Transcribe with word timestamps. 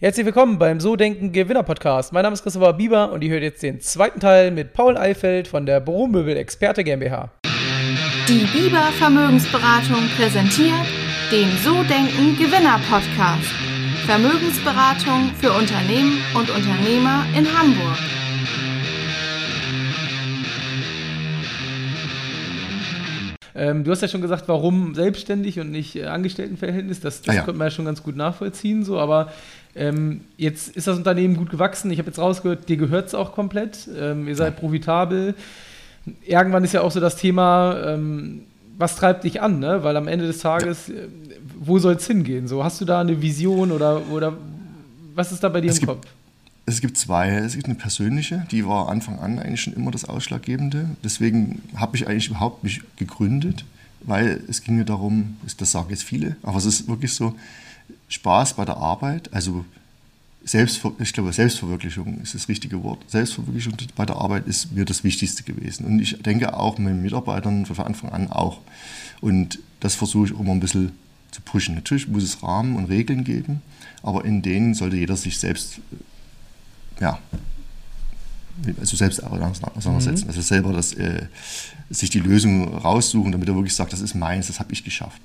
Herzlich 0.00 0.26
willkommen 0.26 0.60
beim 0.60 0.78
So 0.78 0.94
Denken 0.94 1.32
Gewinner 1.32 1.64
Podcast. 1.64 2.12
Mein 2.12 2.22
Name 2.22 2.34
ist 2.34 2.44
Christopher 2.44 2.72
Bieber 2.74 3.10
und 3.10 3.24
ihr 3.24 3.30
hört 3.30 3.42
jetzt 3.42 3.64
den 3.64 3.80
zweiten 3.80 4.20
Teil 4.20 4.52
mit 4.52 4.72
Paul 4.72 4.96
Eifeld 4.96 5.48
von 5.48 5.66
der 5.66 5.80
Büromöbel 5.80 6.36
Experte 6.36 6.84
GmbH. 6.84 7.32
Die 8.28 8.46
Bieber 8.56 8.92
Vermögensberatung 8.96 10.08
präsentiert 10.16 10.86
den 11.32 11.50
So 11.64 11.82
Denken 11.82 12.36
Gewinner 12.36 12.78
Podcast. 12.88 13.50
Vermögensberatung 14.06 15.32
für 15.40 15.50
Unternehmen 15.50 16.18
und 16.36 16.48
Unternehmer 16.48 17.24
in 17.36 17.44
Hamburg. 17.58 17.98
Ähm, 23.58 23.82
du 23.82 23.90
hast 23.90 24.02
ja 24.02 24.06
schon 24.06 24.20
gesagt, 24.20 24.44
warum 24.46 24.94
selbstständig 24.94 25.58
und 25.58 25.72
nicht 25.72 25.96
äh, 25.96 26.04
Angestelltenverhältnis. 26.04 27.00
Das, 27.00 27.22
das 27.22 27.34
Ah 27.34 27.38
ja. 27.38 27.42
konnte 27.42 27.58
man 27.58 27.66
ja 27.66 27.70
schon 27.72 27.86
ganz 27.86 28.04
gut 28.04 28.14
nachvollziehen. 28.14 28.84
So, 28.84 29.00
aber 29.00 29.32
ähm, 29.78 30.22
jetzt 30.36 30.76
ist 30.76 30.86
das 30.86 30.98
Unternehmen 30.98 31.36
gut 31.36 31.50
gewachsen. 31.50 31.90
Ich 31.90 31.98
habe 31.98 32.08
jetzt 32.08 32.18
rausgehört, 32.18 32.68
dir 32.68 32.76
gehört 32.76 33.08
es 33.08 33.14
auch 33.14 33.32
komplett. 33.32 33.88
Ähm, 33.96 34.26
ihr 34.28 34.36
seid 34.36 34.56
profitabel. 34.56 35.34
Irgendwann 36.26 36.64
ist 36.64 36.72
ja 36.72 36.82
auch 36.82 36.90
so 36.90 37.00
das 37.00 37.16
Thema, 37.16 37.80
ähm, 37.84 38.42
was 38.76 38.96
treibt 38.96 39.24
dich 39.24 39.40
an? 39.40 39.58
Ne? 39.58 39.82
Weil 39.84 39.96
am 39.96 40.08
Ende 40.08 40.26
des 40.26 40.38
Tages, 40.38 40.88
äh, 40.88 41.08
wo 41.58 41.78
soll 41.78 41.94
es 41.94 42.06
hingehen? 42.06 42.48
So, 42.48 42.64
hast 42.64 42.80
du 42.80 42.84
da 42.84 43.00
eine 43.00 43.20
Vision 43.22 43.72
oder, 43.72 44.02
oder 44.10 44.36
was 45.14 45.32
ist 45.32 45.42
da 45.42 45.48
bei 45.48 45.60
dir 45.60 45.70
Es 45.70 45.78
im 45.78 45.86
Kopf? 45.86 46.06
Es 46.66 46.80
gibt 46.80 46.98
zwei. 46.98 47.30
Es 47.30 47.54
gibt 47.54 47.66
eine 47.66 47.76
persönliche, 47.76 48.46
die 48.50 48.66
war 48.66 48.88
Anfang 48.88 49.18
an 49.20 49.38
eigentlich 49.38 49.62
schon 49.62 49.72
immer 49.72 49.90
das 49.90 50.04
Ausschlaggebende. 50.04 50.90
Deswegen 51.02 51.62
habe 51.76 51.96
ich 51.96 52.06
eigentlich 52.06 52.28
überhaupt 52.28 52.62
mich 52.62 52.82
gegründet, 52.96 53.64
weil 54.00 54.40
es 54.48 54.62
ging 54.62 54.76
mir 54.76 54.84
darum, 54.84 55.36
das 55.56 55.72
sagen 55.72 55.88
jetzt 55.90 56.02
viele, 56.02 56.36
aber 56.42 56.58
es 56.58 56.66
ist 56.66 56.88
wirklich 56.88 57.14
so, 57.14 57.34
Spaß 58.08 58.54
bei 58.54 58.64
der 58.64 58.76
Arbeit, 58.76 59.32
also 59.32 59.64
Selbstver 60.44 60.92
ich 60.98 61.12
glaube, 61.12 61.32
Selbstverwirklichung 61.32 62.20
ist 62.22 62.34
das 62.34 62.48
richtige 62.48 62.82
Wort. 62.82 62.98
Selbstverwirklichung 63.08 63.74
bei 63.96 64.06
der 64.06 64.16
Arbeit 64.16 64.46
ist 64.46 64.72
mir 64.72 64.84
das 64.84 65.04
Wichtigste 65.04 65.42
gewesen. 65.42 65.84
Und 65.84 66.00
ich 66.00 66.22
denke 66.22 66.54
auch 66.54 66.78
meinen 66.78 67.02
Mitarbeitern 67.02 67.66
von 67.66 67.78
Anfang 67.78 68.10
an 68.10 68.30
auch. 68.30 68.60
Und 69.20 69.58
das 69.80 69.94
versuche 69.94 70.26
ich 70.26 70.38
immer 70.38 70.52
ein 70.52 70.60
bisschen 70.60 70.92
zu 71.32 71.42
pushen. 71.42 71.74
Natürlich 71.74 72.08
muss 72.08 72.22
es 72.22 72.42
Rahmen 72.42 72.76
und 72.76 72.86
Regeln 72.86 73.24
geben, 73.24 73.60
aber 74.02 74.24
in 74.24 74.40
denen 74.40 74.74
sollte 74.74 74.96
jeder 74.96 75.16
sich 75.16 75.38
selbst 75.38 75.80
ja, 77.00 77.18
also 78.78 78.96
selbst 78.96 79.22
auseinandersetzen. 79.22 80.26
Also 80.28 80.40
selber 80.40 80.72
das, 80.72 80.92
äh, 80.94 81.26
sich 81.90 82.10
die 82.10 82.20
Lösung 82.20 82.76
raussuchen, 82.76 83.32
damit 83.32 83.48
er 83.48 83.54
wirklich 83.54 83.74
sagt, 83.74 83.92
das 83.92 84.00
ist 84.00 84.14
meins, 84.14 84.48
das 84.48 84.58
habe 84.60 84.72
ich 84.72 84.84
geschafft. 84.84 85.20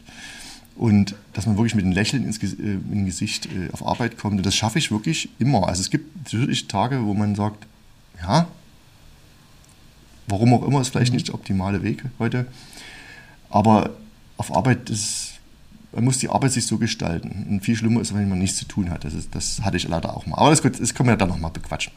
Und 0.75 1.15
dass 1.33 1.45
man 1.45 1.57
wirklich 1.57 1.75
mit 1.75 1.85
einem 1.85 1.93
Lächeln 1.93 2.25
ins 2.25 2.41
äh, 2.41 2.47
im 2.73 3.05
Gesicht 3.05 3.45
äh, 3.45 3.71
auf 3.71 3.85
Arbeit 3.85 4.17
kommt. 4.17 4.37
Und 4.37 4.45
das 4.45 4.55
schaffe 4.55 4.79
ich 4.79 4.91
wirklich 4.91 5.29
immer. 5.39 5.67
Also 5.67 5.81
es 5.81 5.89
gibt 5.89 6.15
natürlich 6.15 6.67
Tage, 6.67 7.05
wo 7.05 7.13
man 7.13 7.35
sagt, 7.35 7.67
ja, 8.21 8.47
warum 10.27 10.53
auch 10.53 10.65
immer, 10.65 10.81
ist 10.81 10.89
vielleicht 10.89 11.13
nicht 11.13 11.27
der 11.27 11.35
optimale 11.35 11.83
Weg 11.83 12.03
heute. 12.17 12.47
Aber 13.49 13.91
auf 14.37 14.55
Arbeit 14.55 14.89
ist, 14.89 15.33
man 15.91 16.05
muss 16.05 16.17
die 16.17 16.29
Arbeit 16.29 16.53
sich 16.53 16.65
so 16.65 16.79
gestalten. 16.79 17.45
Und 17.49 17.61
viel 17.63 17.75
schlimmer 17.75 18.01
ist, 18.01 18.13
wenn 18.15 18.27
man 18.27 18.39
nichts 18.39 18.57
zu 18.57 18.65
tun 18.65 18.89
hat. 18.89 19.03
Das, 19.03 19.13
ist, 19.13 19.35
das 19.35 19.61
hatte 19.61 19.77
ich 19.77 19.87
leider 19.87 20.15
auch 20.15 20.25
mal. 20.25 20.37
Aber 20.37 20.49
das, 20.49 20.61
das 20.61 20.95
können 20.95 21.09
wir 21.09 21.17
dann 21.17 21.29
nochmal 21.29 21.51
bequatschen. 21.51 21.93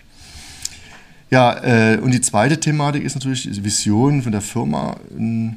Ja, 1.31 1.55
äh, 1.65 1.99
und 1.99 2.13
die 2.13 2.21
zweite 2.21 2.61
Thematik 2.61 3.03
ist 3.03 3.15
natürlich 3.15 3.43
die 3.45 3.65
Vision 3.65 4.23
von 4.23 4.33
der 4.33 4.43
Firma. 4.43 4.97
Ähm, 5.17 5.57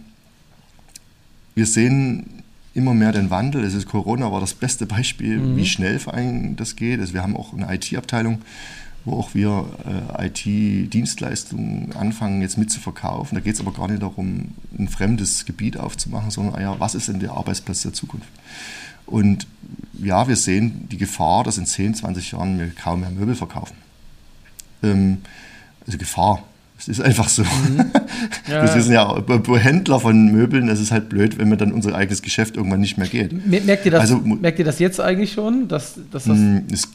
Wir 1.53 1.65
sehen 1.65 2.43
immer 2.79 2.93
mehr 2.93 3.11
den 3.11 3.29
Wandel. 3.29 3.63
Es 3.63 3.73
ist 3.73 3.87
Corona 3.87 4.31
war 4.31 4.39
das 4.39 4.53
beste 4.53 4.85
Beispiel, 4.85 5.55
wie 5.55 5.65
schnell 5.65 5.99
vor 5.99 6.13
allem 6.13 6.55
das 6.55 6.75
geht. 6.75 6.99
Also 6.99 7.13
wir 7.13 7.21
haben 7.21 7.35
auch 7.35 7.53
eine 7.53 7.73
IT-Abteilung, 7.73 8.41
wo 9.05 9.19
auch 9.19 9.35
wir 9.35 9.65
äh, 10.17 10.27
IT-Dienstleistungen 10.27 11.93
anfangen 11.95 12.41
jetzt 12.41 12.57
mitzuverkaufen. 12.57 13.35
Da 13.35 13.41
geht 13.41 13.55
es 13.55 13.61
aber 13.61 13.73
gar 13.73 13.87
nicht 13.87 14.01
darum, 14.01 14.55
ein 14.77 14.87
fremdes 14.87 15.45
Gebiet 15.45 15.77
aufzumachen, 15.77 16.31
sondern 16.31 16.55
ah 16.55 16.61
ja, 16.61 16.79
was 16.79 16.95
ist 16.95 17.09
denn 17.09 17.19
der 17.19 17.33
Arbeitsplatz 17.33 17.83
der 17.83 17.93
Zukunft? 17.93 18.29
Und 19.05 19.45
ja, 20.01 20.27
wir 20.27 20.35
sehen 20.35 20.87
die 20.89 20.97
Gefahr, 20.97 21.43
dass 21.43 21.57
in 21.57 21.65
10, 21.65 21.95
20 21.95 22.31
Jahren 22.31 22.59
wir 22.59 22.69
kaum 22.69 23.01
mehr 23.01 23.11
Möbel 23.11 23.35
verkaufen. 23.35 23.75
Ähm, 24.83 25.19
also 25.85 25.97
Gefahr. 25.97 26.43
Es 26.79 26.87
ist 26.87 27.01
einfach 27.01 27.29
so. 27.29 27.43
Ja. 28.47 28.63
Wir 28.75 28.81
sind 28.81 28.93
ja 28.93 29.23
Händler 29.57 29.99
von 29.99 30.31
Möbeln. 30.31 30.67
Es 30.69 30.79
ist 30.79 30.91
halt 30.91 31.07
blöd, 31.09 31.37
wenn 31.37 31.49
mir 31.49 31.57
dann 31.57 31.71
unser 31.71 31.93
eigenes 31.93 32.21
Geschäft 32.23 32.57
irgendwann 32.57 32.79
nicht 32.79 32.97
mehr 32.97 33.07
geht. 33.07 33.45
Mer- 33.45 33.61
Merkt 33.61 33.85
ihr 33.85 33.91
das, 33.91 34.01
Also, 34.01 34.17
merkt 34.17 34.57
ihr 34.59 34.65
das 34.65 34.79
jetzt 34.79 34.99
eigentlich 34.99 35.33
schon? 35.33 35.67
Dass, 35.67 35.99
dass 36.11 36.23
das 36.23 36.37
Mm, 36.37 36.57
Es, 36.71 36.87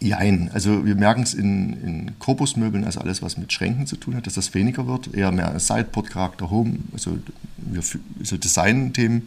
jein. 0.00 0.50
Also 0.52 0.84
wir 0.84 0.94
merken 0.96 1.22
es 1.22 1.32
in, 1.34 1.72
in 1.82 2.10
Korpusmöbeln, 2.18 2.84
also 2.84 3.00
alles, 3.00 3.22
was 3.22 3.38
mit 3.38 3.52
Schränken 3.52 3.86
zu 3.86 3.96
tun 3.96 4.14
hat, 4.16 4.26
dass 4.26 4.34
das 4.34 4.52
weniger 4.54 4.86
wird. 4.86 5.14
Eher 5.14 5.32
mehr 5.32 5.58
Sideboard-Charakter, 5.58 6.50
Home, 6.50 6.74
also, 6.92 7.18
wir, 7.56 7.82
also 8.18 8.36
Design-Themen. 8.36 9.26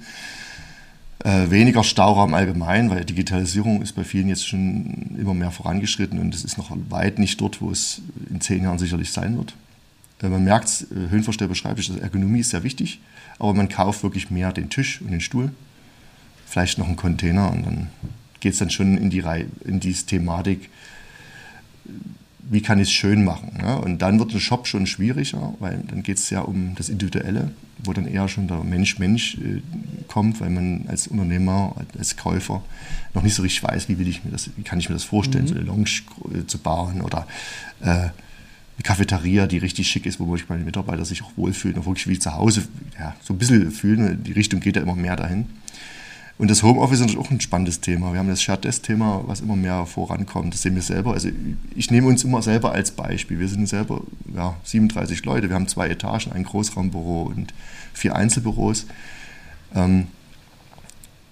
Äh, 1.19 1.49
weniger 1.51 1.83
Stauraum 1.83 2.33
allgemein, 2.33 2.89
weil 2.89 3.05
Digitalisierung 3.05 3.81
ist 3.81 3.93
bei 3.93 4.03
vielen 4.03 4.27
jetzt 4.27 4.47
schon 4.47 5.15
immer 5.17 5.33
mehr 5.33 5.51
vorangeschritten 5.51 6.19
und 6.19 6.35
es 6.35 6.43
ist 6.43 6.57
noch 6.57 6.75
weit 6.89 7.17
nicht 7.17 7.39
dort, 7.39 7.61
wo 7.61 7.71
es 7.71 8.01
in 8.29 8.41
zehn 8.41 8.63
Jahren 8.63 8.79
sicherlich 8.79 9.11
sein 9.11 9.37
wird. 9.37 9.53
Äh, 10.21 10.29
man 10.29 10.43
merkt 10.43 10.67
es, 10.67 10.81
äh, 10.83 11.09
Höhenverstell 11.09 11.47
beschreibt 11.47 11.79
es, 11.79 11.89
Ergonomie 11.89 12.39
ist 12.39 12.49
sehr 12.49 12.63
wichtig, 12.63 12.99
aber 13.39 13.53
man 13.53 13.69
kauft 13.69 14.03
wirklich 14.03 14.31
mehr 14.31 14.51
den 14.51 14.69
Tisch 14.69 15.01
und 15.01 15.11
den 15.11 15.21
Stuhl, 15.21 15.51
vielleicht 16.45 16.77
noch 16.77 16.87
einen 16.87 16.97
Container 16.97 17.51
und 17.51 17.65
dann 17.65 17.87
geht 18.41 18.53
es 18.53 18.59
dann 18.59 18.69
schon 18.69 18.97
in 18.97 19.09
die, 19.09 19.21
Reihe, 19.21 19.45
in 19.63 19.79
diese 19.79 20.05
Thematik, 20.05 20.69
wie 22.49 22.61
kann 22.61 22.79
ich 22.79 22.89
es 22.89 22.93
schön 22.93 23.23
machen. 23.23 23.57
Ne? 23.61 23.79
Und 23.79 24.01
dann 24.01 24.19
wird 24.19 24.33
ein 24.33 24.39
Shop 24.39 24.67
schon 24.67 24.85
schwieriger, 24.85 25.53
weil 25.59 25.81
dann 25.87 26.03
geht 26.03 26.17
es 26.17 26.29
ja 26.29 26.41
um 26.41 26.75
das 26.75 26.89
Individuelle, 26.89 27.51
wo 27.83 27.93
dann 27.93 28.07
eher 28.07 28.27
schon 28.27 28.47
der 28.47 28.63
Mensch-Mensch 28.63 29.35
äh, 29.35 29.61
kommt, 30.07 30.41
weil 30.41 30.49
man 30.49 30.85
als 30.87 31.07
Unternehmer, 31.07 31.75
als 31.97 32.17
Käufer 32.17 32.61
noch 33.13 33.23
nicht 33.23 33.35
so 33.35 33.43
richtig 33.43 33.63
weiß, 33.63 33.89
wie, 33.89 33.97
will 33.97 34.07
ich 34.07 34.23
mir 34.23 34.31
das, 34.31 34.49
wie 34.55 34.63
kann 34.63 34.79
ich 34.79 34.89
mir 34.89 34.95
das 34.95 35.03
vorstellen, 35.03 35.47
so 35.47 35.55
eine 35.55 35.63
Lounge 35.63 35.89
äh, 36.33 36.45
zu 36.45 36.57
bauen 36.57 37.01
oder 37.01 37.27
äh, 37.81 37.85
eine 37.85 38.11
Cafeteria, 38.83 39.47
die 39.47 39.59
richtig 39.59 39.87
schick 39.87 40.05
ist, 40.05 40.19
wo 40.19 40.27
wirklich 40.27 40.49
meine 40.49 40.63
Mitarbeiter 40.63 41.05
sich 41.05 41.23
auch 41.23 41.31
wohlfühlen 41.35 41.77
und 41.77 41.85
wirklich 41.85 42.07
wie 42.07 42.19
zu 42.19 42.33
Hause 42.33 42.63
ja, 42.99 43.15
so 43.21 43.33
ein 43.33 43.37
bisschen 43.37 43.71
fühlen. 43.71 44.23
Die 44.23 44.31
Richtung 44.31 44.59
geht 44.59 44.75
ja 44.75 44.81
immer 44.81 44.95
mehr 44.95 45.15
dahin. 45.15 45.45
Und 46.37 46.49
das 46.49 46.63
Homeoffice 46.63 46.99
ist 46.99 47.01
natürlich 47.01 47.25
auch 47.25 47.31
ein 47.31 47.39
spannendes 47.39 47.79
Thema. 47.79 48.11
Wir 48.11 48.19
haben 48.19 48.27
das 48.27 48.41
Shared 48.41 48.63
Desk-Thema, 48.63 49.23
was 49.27 49.41
immer 49.41 49.55
mehr 49.55 49.85
vorankommt. 49.85 50.53
Das 50.53 50.63
sehen 50.63 50.73
wir 50.73 50.81
selber. 50.81 51.13
Also 51.13 51.29
ich 51.75 51.91
nehme 51.91 52.07
uns 52.07 52.23
immer 52.23 52.41
selber 52.41 52.71
als 52.71 52.91
Beispiel. 52.91 53.39
Wir 53.39 53.47
sind 53.47 53.69
selber 53.69 54.01
ja, 54.35 54.55
37 54.63 55.23
Leute. 55.25 55.49
Wir 55.49 55.55
haben 55.55 55.67
zwei 55.67 55.89
Etagen, 55.89 56.31
ein 56.31 56.43
Großraumbüro 56.43 57.23
und 57.23 57.53
vier 57.93 58.15
Einzelbüros. 58.15 58.87
Ähm, 59.75 60.07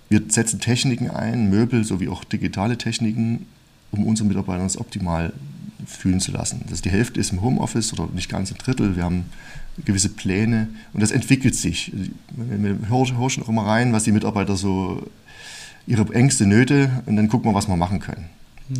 wir 0.09 0.21
setzen 0.27 0.59
Techniken 0.59 1.09
ein, 1.09 1.49
Möbel 1.49 1.83
sowie 1.83 2.09
auch 2.09 2.23
digitale 2.23 2.77
Techniken, 2.77 3.47
um 3.91 4.05
unsere 4.05 4.27
Mitarbeiter 4.27 4.63
das 4.63 4.77
optimal 4.77 5.33
fühlen 5.85 6.19
zu 6.19 6.31
lassen. 6.31 6.65
Das 6.69 6.81
die 6.81 6.89
Hälfte 6.89 7.19
ist 7.19 7.31
im 7.31 7.41
Homeoffice 7.41 7.93
oder 7.93 8.07
nicht 8.13 8.29
ganz 8.29 8.51
ein 8.51 8.57
Drittel. 8.57 8.95
Wir 8.95 9.03
haben 9.03 9.25
gewisse 9.85 10.09
Pläne 10.09 10.67
und 10.93 11.01
das 11.01 11.11
entwickelt 11.11 11.55
sich. 11.55 11.91
Wir 12.35 12.77
hören 12.89 13.15
auch 13.17 13.49
immer 13.49 13.65
rein, 13.65 13.93
was 13.93 14.03
die 14.03 14.11
Mitarbeiter 14.11 14.55
so 14.55 15.09
ihre 15.87 16.13
Ängste, 16.13 16.45
Nöte 16.45 17.03
und 17.05 17.15
dann 17.15 17.27
gucken 17.27 17.49
wir, 17.49 17.55
was 17.55 17.67
wir 17.67 17.77
machen 17.77 17.99
können. 17.99 18.25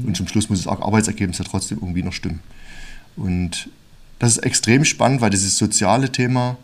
Und 0.05 0.15
zum 0.15 0.27
Schluss 0.27 0.49
muss 0.49 0.63
das 0.63 0.67
Arbeitsergebnis 0.67 1.39
ja 1.39 1.45
trotzdem 1.45 1.79
irgendwie 1.81 2.03
noch 2.03 2.13
stimmen. 2.13 2.39
Und 3.15 3.69
das 4.19 4.37
ist 4.37 4.43
extrem 4.43 4.85
spannend, 4.85 5.21
weil 5.21 5.29
dieses 5.29 5.57
soziale 5.57 6.11
Thema 6.11 6.57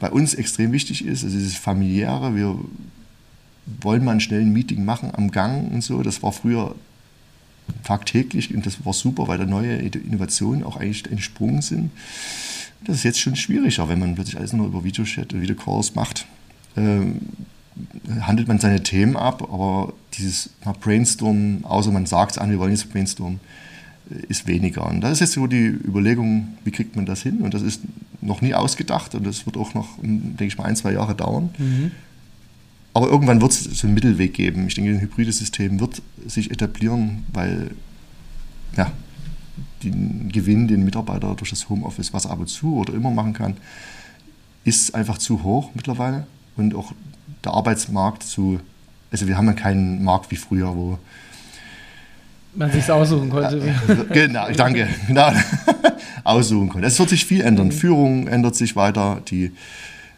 bei 0.00 0.10
uns 0.10 0.34
extrem 0.34 0.72
wichtig 0.72 1.04
ist. 1.04 1.24
Also 1.24 1.36
dieses 1.36 1.56
familiäre, 1.56 2.34
wir 2.34 2.58
wollen 3.80 4.04
mal 4.04 4.12
einen 4.12 4.20
schnellen 4.20 4.52
Meeting 4.52 4.84
machen 4.84 5.10
am 5.12 5.30
Gang 5.30 5.72
und 5.72 5.82
so. 5.82 6.02
Das 6.02 6.22
war 6.22 6.32
früher 6.32 6.74
tagtäglich 7.82 8.54
und 8.54 8.66
das 8.66 8.84
war 8.84 8.92
super, 8.92 9.28
weil 9.28 9.38
da 9.38 9.46
neue 9.46 9.76
Innovationen 9.76 10.64
auch 10.64 10.76
eigentlich 10.76 11.10
entsprungen 11.10 11.62
sind. 11.62 11.90
Das 12.84 12.96
ist 12.96 13.04
jetzt 13.04 13.20
schon 13.20 13.36
schwieriger, 13.36 13.88
wenn 13.88 13.98
man 13.98 14.14
plötzlich 14.14 14.36
alles 14.36 14.52
nur 14.52 14.66
über 14.66 14.84
Videochat 14.84 15.32
und 15.32 15.40
Videocalls 15.40 15.94
macht. 15.94 16.26
Ähm, 16.76 17.20
handelt 18.20 18.48
man 18.48 18.58
seine 18.58 18.82
Themen 18.82 19.16
ab, 19.16 19.42
aber 19.42 19.92
dieses 20.14 20.50
Brainstormen, 20.80 21.64
außer 21.64 21.90
man 21.90 22.06
sagt 22.06 22.32
es 22.32 22.38
an, 22.38 22.50
wir 22.50 22.58
wollen 22.58 22.72
jetzt 22.72 22.90
brainstormen, 22.90 23.40
äh, 24.10 24.26
ist 24.28 24.46
weniger. 24.46 24.86
Und 24.86 25.00
das 25.00 25.12
ist 25.12 25.20
jetzt 25.20 25.32
so 25.32 25.46
die 25.46 25.66
Überlegung, 25.66 26.58
wie 26.64 26.70
kriegt 26.70 26.96
man 26.96 27.06
das 27.06 27.22
hin? 27.22 27.38
Und 27.38 27.54
das 27.54 27.62
ist 27.62 27.80
noch 28.20 28.42
nie 28.42 28.54
ausgedacht 28.54 29.14
und 29.14 29.26
das 29.26 29.46
wird 29.46 29.56
auch 29.56 29.74
noch, 29.74 29.98
denke 30.02 30.46
ich 30.46 30.58
mal, 30.58 30.64
ein, 30.64 30.76
zwei 30.76 30.92
Jahre 30.92 31.14
dauern. 31.14 31.50
Aber 32.94 33.08
irgendwann 33.08 33.40
wird 33.40 33.52
es 33.52 33.64
so 33.64 33.86
einen 33.86 33.94
Mittelweg 33.94 34.34
geben. 34.34 34.68
Ich 34.68 34.74
denke, 34.74 34.92
ein 34.92 35.00
hybrides 35.00 35.38
System 35.38 35.80
wird 35.80 36.00
sich 36.26 36.50
etablieren, 36.50 37.24
weil 37.32 37.72
ja, 38.76 38.92
den 39.82 40.30
Gewinn, 40.32 40.68
den 40.68 40.84
Mitarbeiter 40.84 41.34
durch 41.34 41.50
das 41.50 41.68
Homeoffice, 41.68 42.12
was 42.12 42.24
er 42.24 42.30
ab 42.30 42.38
und 42.40 42.46
zu 42.46 42.76
oder 42.76 42.94
immer 42.94 43.10
machen 43.10 43.32
kann, 43.32 43.56
ist 44.64 44.94
einfach 44.94 45.18
zu 45.18 45.42
hoch 45.42 45.70
mittlerweile. 45.74 46.26
Und 46.56 46.74
auch 46.74 46.92
der 47.44 47.52
Arbeitsmarkt 47.52 48.22
zu, 48.22 48.60
also 49.10 49.26
wir 49.26 49.36
haben 49.36 49.46
ja 49.46 49.52
keinen 49.52 50.02
Markt 50.04 50.30
wie 50.30 50.36
früher, 50.36 50.74
wo 50.74 50.98
man 52.54 52.70
sich 52.70 52.88
aussuchen 52.90 53.28
konnte. 53.28 53.60
genau, 54.12 54.48
danke. 54.52 54.88
Genau. 55.08 55.32
aussuchen 56.24 56.68
konnte. 56.68 56.86
Es 56.86 56.98
wird 56.98 57.10
sich 57.10 57.26
viel 57.26 57.40
ändern. 57.40 57.66
Mhm. 57.66 57.72
Führung 57.72 58.26
ändert 58.28 58.54
sich 58.54 58.76
weiter. 58.76 59.20
Die 59.28 59.52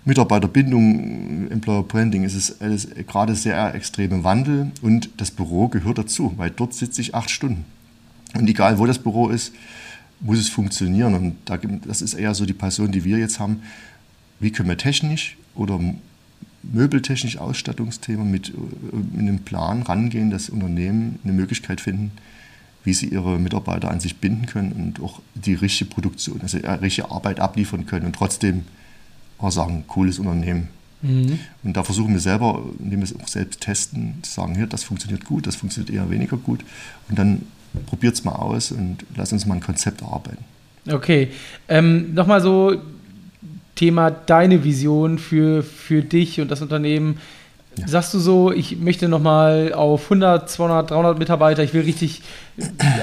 Mitarbeiterbindung, 0.06 1.50
Employer 1.50 1.82
Branding 1.82 2.23
ist 2.23 2.37
es 2.37 2.61
alles 2.61 2.88
gerade 3.08 3.35
sehr 3.35 3.75
extrem 3.75 4.12
im 4.12 4.25
Wandel 4.25 4.70
und 4.81 5.11
das 5.17 5.32
Büro 5.32 5.67
gehört 5.67 5.99
dazu, 5.99 6.32
weil 6.37 6.50
dort 6.50 6.75
sitze 6.75 7.00
ich 7.00 7.17
acht 7.17 7.29
Stunden. 7.29 7.64
Und 8.32 8.49
egal 8.49 8.79
wo 8.79 8.87
das 8.87 9.00
Büro 9.00 9.29
ist, 9.29 9.53
muss 10.20 10.38
es 10.38 10.49
funktionieren. 10.49 11.14
Und 11.14 11.37
das 11.87 12.03
ist 12.03 12.14
eher 12.14 12.35
so 12.35 12.47
die 12.47 12.53
Passion, 12.53 12.93
die 12.93 13.03
wir 13.03 13.19
jetzt 13.19 13.41
haben. 13.41 13.62
Wie 14.38 14.53
können 14.53 14.69
wir 14.69 14.79
technisch 14.79 15.37
oder 15.56 15.81
möbeltechnisch 16.62 17.38
Ausstattungsthema 17.38 18.23
mit, 18.23 18.53
mit 18.93 19.20
einem 19.20 19.41
Plan 19.41 19.82
rangehen, 19.82 20.31
dass 20.31 20.50
Unternehmen 20.50 21.19
eine 21.25 21.32
Möglichkeit 21.32 21.81
finden, 21.81 22.12
wie 22.85 22.94
sie 22.94 23.08
ihre 23.08 23.41
Mitarbeiter 23.41 23.91
an 23.91 23.99
sich 23.99 24.19
binden 24.19 24.47
können 24.47 24.73
und 24.73 25.00
auch 25.00 25.20
die 25.35 25.55
richtige 25.55 25.91
Produktion, 25.91 26.41
also 26.43 26.58
die 26.58 26.67
richtige 26.67 27.11
Arbeit 27.11 27.41
abliefern 27.41 27.87
können 27.87 28.06
und 28.06 28.14
trotzdem 28.14 28.62
auch 29.38 29.50
sagen, 29.50 29.84
cooles 29.86 30.18
Unternehmen. 30.18 30.68
Mhm. 31.02 31.38
Und 31.62 31.76
da 31.76 31.82
versuchen 31.82 32.12
wir 32.12 32.20
selber, 32.20 32.62
indem 32.78 33.00
wir 33.00 33.04
es 33.04 33.18
auch 33.20 33.28
selbst 33.28 33.60
testen, 33.60 34.14
zu 34.22 34.32
sagen, 34.32 34.54
hier, 34.54 34.66
das 34.66 34.82
funktioniert 34.84 35.24
gut, 35.24 35.46
das 35.46 35.56
funktioniert 35.56 35.94
eher 35.94 36.10
weniger 36.10 36.36
gut. 36.36 36.60
Und 37.08 37.18
dann 37.18 37.42
probiert 37.86 38.14
es 38.14 38.24
mal 38.24 38.32
aus 38.32 38.72
und 38.72 39.04
lass 39.14 39.32
uns 39.32 39.46
mal 39.46 39.54
ein 39.54 39.60
Konzept 39.60 40.02
arbeiten. 40.02 40.44
Okay. 40.90 41.28
Ähm, 41.68 42.14
Nochmal 42.14 42.40
so 42.40 42.76
Thema 43.74 44.10
deine 44.10 44.64
Vision 44.64 45.18
für, 45.18 45.62
für 45.62 46.02
dich 46.02 46.40
und 46.40 46.50
das 46.50 46.62
Unternehmen. 46.62 47.18
Ja. 47.78 47.88
Sagst 47.88 48.14
du 48.14 48.19
so, 48.19 48.52
ich 48.52 48.78
möchte 48.78 49.06
nochmal 49.06 49.75
auf 49.75 50.05
100, 50.05 50.49
200, 50.49 50.90
300 50.90 51.19
Mitarbeiter, 51.19 51.62
ich 51.62 51.75
will 51.75 51.82
richtig, 51.82 52.23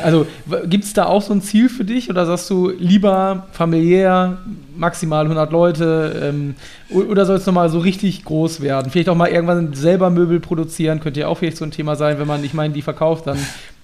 also 0.03 0.25
gibt 0.65 0.83
es 0.83 0.93
da 0.93 1.05
auch 1.05 1.21
so 1.21 1.31
ein 1.31 1.43
Ziel 1.43 1.69
für 1.69 1.85
dich 1.85 2.09
oder 2.09 2.25
sagst 2.25 2.49
du 2.49 2.69
lieber 2.69 3.47
familiär, 3.51 4.39
maximal 4.75 5.25
100 5.25 5.51
Leute 5.51 6.31
ähm, 6.31 6.55
oder 6.89 7.27
soll 7.27 7.37
es 7.37 7.45
nochmal 7.45 7.69
so 7.69 7.77
richtig 7.79 8.25
groß 8.25 8.61
werden? 8.61 8.91
Vielleicht 8.91 9.09
auch 9.09 9.15
mal 9.15 9.29
irgendwann 9.29 9.73
selber 9.73 10.09
Möbel 10.09 10.39
produzieren, 10.39 10.99
könnte 10.99 11.19
ja 11.19 11.27
auch 11.27 11.37
vielleicht 11.37 11.57
so 11.57 11.65
ein 11.65 11.71
Thema 11.71 11.95
sein, 11.95 12.17
wenn 12.17 12.27
man, 12.27 12.43
ich 12.43 12.55
meine, 12.55 12.73
die 12.73 12.81
verkauft, 12.81 13.27
dann 13.27 13.37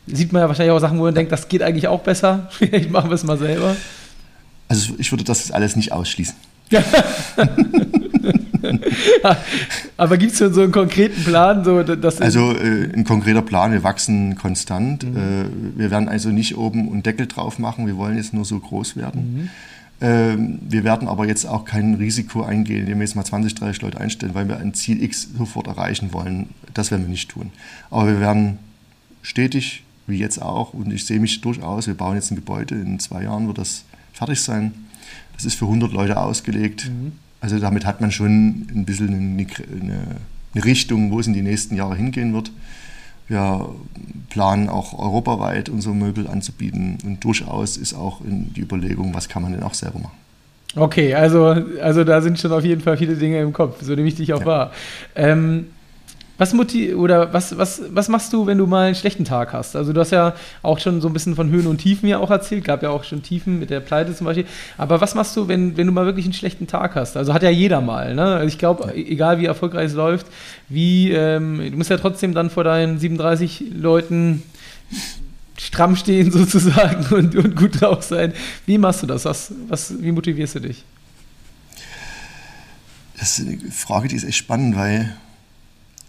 sieht 0.07 0.33
man 0.33 0.41
ja 0.41 0.47
wahrscheinlich 0.47 0.73
auch 0.73 0.79
Sachen, 0.79 0.97
wo 0.97 1.03
man 1.03 1.13
denkt, 1.13 1.31
das 1.31 1.47
geht 1.49 1.61
eigentlich 1.61 1.87
auch 1.87 2.01
besser, 2.01 2.47
vielleicht 2.51 2.89
machen 2.89 3.11
wir 3.11 3.15
es 3.15 3.23
mal 3.23 3.37
selber. 3.37 3.75
Also 4.67 4.93
ich 4.97 5.11
würde 5.11 5.23
das 5.23 5.51
alles 5.51 5.75
nicht 5.75 5.91
ausschließen. 5.91 6.35
Aber 9.97 10.17
gibt 10.17 10.33
es 10.33 10.37
schon 10.37 10.53
so 10.53 10.61
einen 10.61 10.71
konkreten 10.71 11.23
Plan? 11.23 11.63
So, 11.63 11.83
dass 11.83 12.21
also 12.21 12.55
äh, 12.55 12.91
ein 12.93 13.03
konkreter 13.03 13.41
Plan, 13.41 13.71
wir 13.71 13.83
wachsen 13.83 14.35
konstant. 14.35 15.03
Mhm. 15.03 15.17
Äh, 15.17 15.79
wir 15.79 15.91
werden 15.91 16.09
also 16.09 16.29
nicht 16.29 16.57
oben 16.57 16.91
einen 16.91 17.03
Deckel 17.03 17.27
drauf 17.27 17.59
machen, 17.59 17.87
wir 17.87 17.97
wollen 17.97 18.17
jetzt 18.17 18.33
nur 18.33 18.45
so 18.45 18.59
groß 18.59 18.95
werden. 18.95 19.49
Mhm. 20.01 20.05
Äh, 20.05 20.37
wir 20.69 20.83
werden 20.83 21.07
aber 21.07 21.27
jetzt 21.27 21.45
auch 21.45 21.65
kein 21.65 21.95
Risiko 21.95 22.43
eingehen, 22.43 22.81
indem 22.81 22.99
wir 22.99 23.05
jetzt 23.05 23.15
mal 23.15 23.25
20, 23.25 23.55
30 23.55 23.81
Leute 23.81 23.99
einstellen, 23.99 24.33
weil 24.35 24.47
wir 24.47 24.57
ein 24.57 24.73
Ziel 24.73 25.03
X 25.03 25.29
sofort 25.37 25.67
erreichen 25.67 26.13
wollen. 26.13 26.49
Das 26.73 26.91
werden 26.91 27.03
wir 27.03 27.09
nicht 27.09 27.29
tun. 27.29 27.51
Aber 27.89 28.07
wir 28.07 28.19
werden 28.19 28.59
stetig, 29.21 29.83
wie 30.07 30.17
jetzt 30.17 30.41
auch, 30.41 30.73
und 30.73 30.91
ich 30.91 31.05
sehe 31.05 31.19
mich 31.19 31.41
durchaus, 31.41 31.87
wir 31.87 31.93
bauen 31.95 32.15
jetzt 32.15 32.31
ein 32.31 32.35
Gebäude, 32.35 32.75
in 32.75 32.99
zwei 32.99 33.23
Jahren 33.23 33.47
wird 33.47 33.57
das 33.57 33.83
fertig 34.13 34.41
sein 34.41 34.73
das 35.39 35.45
ist 35.45 35.55
für 35.55 35.65
100 35.65 35.93
Leute 35.93 36.17
ausgelegt. 36.17 36.89
Mhm. 36.89 37.13
Also 37.41 37.59
damit 37.59 37.85
hat 37.85 38.01
man 38.01 38.11
schon 38.11 38.67
ein 38.73 38.85
bisschen 38.85 39.09
eine, 39.09 39.47
eine, 39.81 40.65
Richtung, 40.65 41.11
wo 41.11 41.19
es 41.19 41.27
in 41.27 41.33
die 41.33 41.41
nächsten 41.41 41.75
Jahre 41.75 41.95
hingehen 41.95 42.33
wird. 42.33 42.51
Wir 43.27 43.69
planen 44.29 44.67
auch 44.67 44.97
europaweit 44.97 45.69
unsere 45.69 45.93
Möbel 45.93 46.27
anzubieten 46.27 46.97
und 47.05 47.23
durchaus 47.23 47.77
ist 47.77 47.93
auch 47.93 48.21
in 48.21 48.53
die 48.53 48.61
Überlegung, 48.61 49.13
was 49.13 49.29
kann 49.29 49.43
man 49.43 49.51
denn 49.51 49.61
auch 49.61 49.75
selber 49.75 49.99
machen. 49.99 50.17
Okay, 50.75 51.13
also, 51.13 51.55
also 51.81 52.03
da 52.03 52.21
sind 52.21 52.39
schon 52.39 52.51
auf 52.51 52.65
jeden 52.65 52.81
Fall 52.81 52.97
viele 52.97 53.15
Dinge 53.15 53.39
im 53.41 53.53
Kopf, 53.53 53.81
so 53.81 53.93
nehme 53.93 54.07
ich 54.07 54.15
dich 54.15 54.33
auch 54.33 54.41
ja. 54.41 54.45
wahr. 54.45 54.71
Ähm, 55.15 55.67
was 56.39 56.53
motiv 56.53 56.95
oder 56.95 57.33
was, 57.33 57.57
was, 57.57 57.81
was 57.91 58.07
machst 58.07 58.31
du, 58.31 58.47
wenn 58.47 58.57
du 58.57 58.65
mal 58.65 58.87
einen 58.87 58.95
schlechten 58.95 59.25
Tag 59.25 59.51
hast? 59.51 59.75
Also 59.75 59.91
du 59.91 59.99
hast 59.99 60.11
ja 60.11 60.33
auch 60.63 60.79
schon 60.79 61.01
so 61.01 61.09
ein 61.09 61.13
bisschen 61.13 61.35
von 61.35 61.49
Höhen 61.49 61.67
und 61.67 61.79
Tiefen 61.79 62.07
ja 62.07 62.17
auch 62.17 62.31
erzählt, 62.31 62.63
gab 62.63 62.81
ja 62.81 62.89
auch 62.89 63.03
schon 63.03 63.21
Tiefen 63.21 63.59
mit 63.59 63.69
der 63.69 63.81
Pleite 63.81 64.15
zum 64.15 64.25
Beispiel. 64.25 64.45
Aber 64.77 65.01
was 65.01 65.15
machst 65.15 65.35
du, 65.35 65.49
wenn, 65.49 65.75
wenn 65.75 65.85
du 65.85 65.91
mal 65.91 66.05
wirklich 66.05 66.25
einen 66.25 66.33
schlechten 66.33 66.65
Tag 66.65 66.95
hast? 66.95 67.17
Also 67.17 67.33
hat 67.33 67.43
ja 67.43 67.49
jeder 67.49 67.81
mal. 67.81 68.15
Ne? 68.15 68.23
Also 68.23 68.47
ich 68.47 68.57
glaube, 68.57 68.95
egal 68.95 69.39
wie 69.39 69.45
erfolgreich 69.47 69.87
es 69.87 69.93
läuft, 69.93 70.27
wie 70.69 71.11
ähm, 71.11 71.61
du 71.71 71.77
musst 71.77 71.89
ja 71.89 71.97
trotzdem 71.97 72.33
dann 72.33 72.49
vor 72.49 72.63
deinen 72.63 72.99
37 72.99 73.65
Leuten 73.75 74.43
stramm 75.57 75.97
stehen 75.97 76.31
sozusagen 76.31 77.13
und, 77.13 77.35
und 77.35 77.55
gut 77.57 77.81
drauf 77.81 78.01
sein. 78.03 78.31
Wie 78.65 78.77
machst 78.77 79.03
du 79.03 79.07
das? 79.07 79.25
Was, 79.25 79.51
was, 79.67 80.01
wie 80.01 80.13
motivierst 80.13 80.55
du 80.55 80.61
dich? 80.61 80.85
Das 83.19 83.37
ist 83.37 83.45
eine 83.45 83.57
Frage, 83.71 84.07
die 84.07 84.15
ist 84.15 84.23
echt 84.23 84.37
spannend, 84.37 84.77
weil 84.77 85.13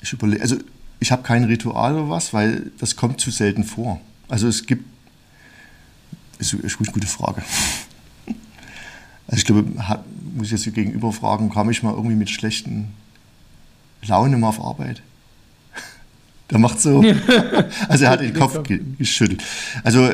ich 0.03 0.13
überlege, 0.13 0.43
also 0.43 0.57
ich 0.99 1.13
habe 1.13 1.23
kein 1.23 1.45
Ritual 1.45 1.95
oder 1.95 2.11
was, 2.11 2.33
weil 2.33 2.71
das 2.79 2.97
kommt 2.97 3.21
zu 3.21 3.31
selten 3.31 3.65
vor. 3.65 4.01
Also 4.29 4.49
es 4.49 4.67
gibt, 4.67 4.85
ist, 6.39 6.53
ist 6.55 6.79
eine 6.81 6.91
gute 6.91 7.07
Frage. 7.07 7.43
Also 9.27 9.39
ich 9.39 9.45
glaube, 9.45 9.87
hat, 9.87 10.03
muss 10.35 10.51
ich 10.51 10.65
jetzt 10.65 10.75
gegenüber 10.75 11.13
fragen, 11.13 11.51
kam 11.51 11.71
ich 11.71 11.85
mal 11.85 11.95
irgendwie 11.95 12.17
mit 12.17 12.29
schlechten 12.29 12.89
Laune 14.03 14.37
mal 14.37 14.49
auf 14.49 14.61
Arbeit? 14.61 15.03
Der 16.51 16.59
macht 16.59 16.81
so. 16.81 17.01
also 17.89 18.05
er 18.05 18.11
hat 18.11 18.23
den 18.23 18.35
Kopf 18.35 18.59
geschüttelt. 18.99 19.45
Also 19.85 20.11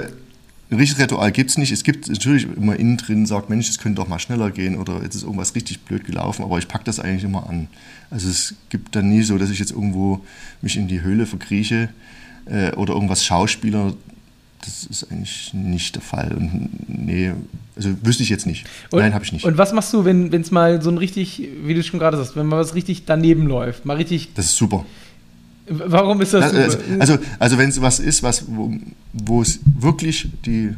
ein 0.71 0.79
richtiges 0.79 1.03
Ritual 1.03 1.31
gibt 1.31 1.51
es 1.51 1.59
nicht. 1.59 1.71
Es 1.71 1.85
gibt 1.85 2.09
natürlich 2.09 2.47
immer 2.57 2.77
innen 2.77 2.97
drin, 2.97 3.25
sagt, 3.25 3.51
Mensch, 3.51 3.69
es 3.69 3.79
könnte 3.79 4.03
doch 4.03 4.09
mal 4.09 4.19
schneller 4.19 4.51
gehen 4.51 4.77
oder 4.77 5.01
jetzt 5.03 5.15
ist 5.15 5.23
irgendwas 5.23 5.55
richtig 5.55 5.81
blöd 5.83 6.05
gelaufen, 6.05 6.43
aber 6.43 6.59
ich 6.59 6.67
packe 6.67 6.85
das 6.85 6.99
eigentlich 6.99 7.25
immer 7.25 7.49
an. 7.49 7.69
Also 8.11 8.29
es 8.29 8.55
gibt 8.69 8.97
dann 8.97 9.09
nie 9.09 9.23
so, 9.23 9.39
dass 9.39 9.51
ich 9.51 9.61
jetzt 9.61 9.71
irgendwo 9.71 10.25
mich 10.63 10.77
in 10.77 10.89
die 10.89 11.03
Höhle 11.03 11.27
verkrieche 11.27 11.89
äh, 12.47 12.73
oder 12.73 12.95
irgendwas 12.95 13.25
Schauspieler. 13.25 13.95
Das 14.65 14.85
ist 14.85 15.11
eigentlich 15.11 15.55
nicht 15.55 15.95
der 15.95 16.03
Fall. 16.03 16.33
Und 16.33 16.71
nee, 16.89 17.33
also 17.77 17.91
wüsste 18.03 18.25
ich 18.25 18.31
jetzt 18.31 18.47
nicht. 18.47 18.67
Und, 18.91 18.99
Nein, 18.99 19.15
habe 19.15 19.25
ich 19.25 19.33
nicht. 19.33 19.45
Und 19.45 19.59
was 19.59 19.73
machst 19.73 19.93
du, 19.93 20.05
wenn 20.05 20.33
es 20.33 20.51
mal 20.51 20.83
so 20.83 20.91
ein 20.91 20.99
richtig, 20.99 21.49
wie 21.63 21.75
du 21.75 21.85
schon 21.85 22.01
gerade 22.01 22.17
sagst, 22.17 22.35
wenn 22.35 22.47
mal 22.47 22.59
was 22.59 22.75
richtig 22.75 23.05
daneben 23.05 23.47
läuft? 23.47 23.85
Mal 23.85 23.99
richtig. 23.99 24.31
Das 24.35 24.47
ist 24.47 24.57
super. 24.57 24.85
Warum 25.69 26.21
ist 26.21 26.33
das 26.33 26.55
also, 26.55 26.79
also, 26.99 27.19
also 27.39 27.59
wenn 27.59 27.69
es 27.69 27.81
was 27.81 27.99
ist, 27.99 28.23
was, 28.23 28.45
wo, 28.47 29.43
es 29.43 29.59
wirklich 29.65 30.29
die, 30.45 30.71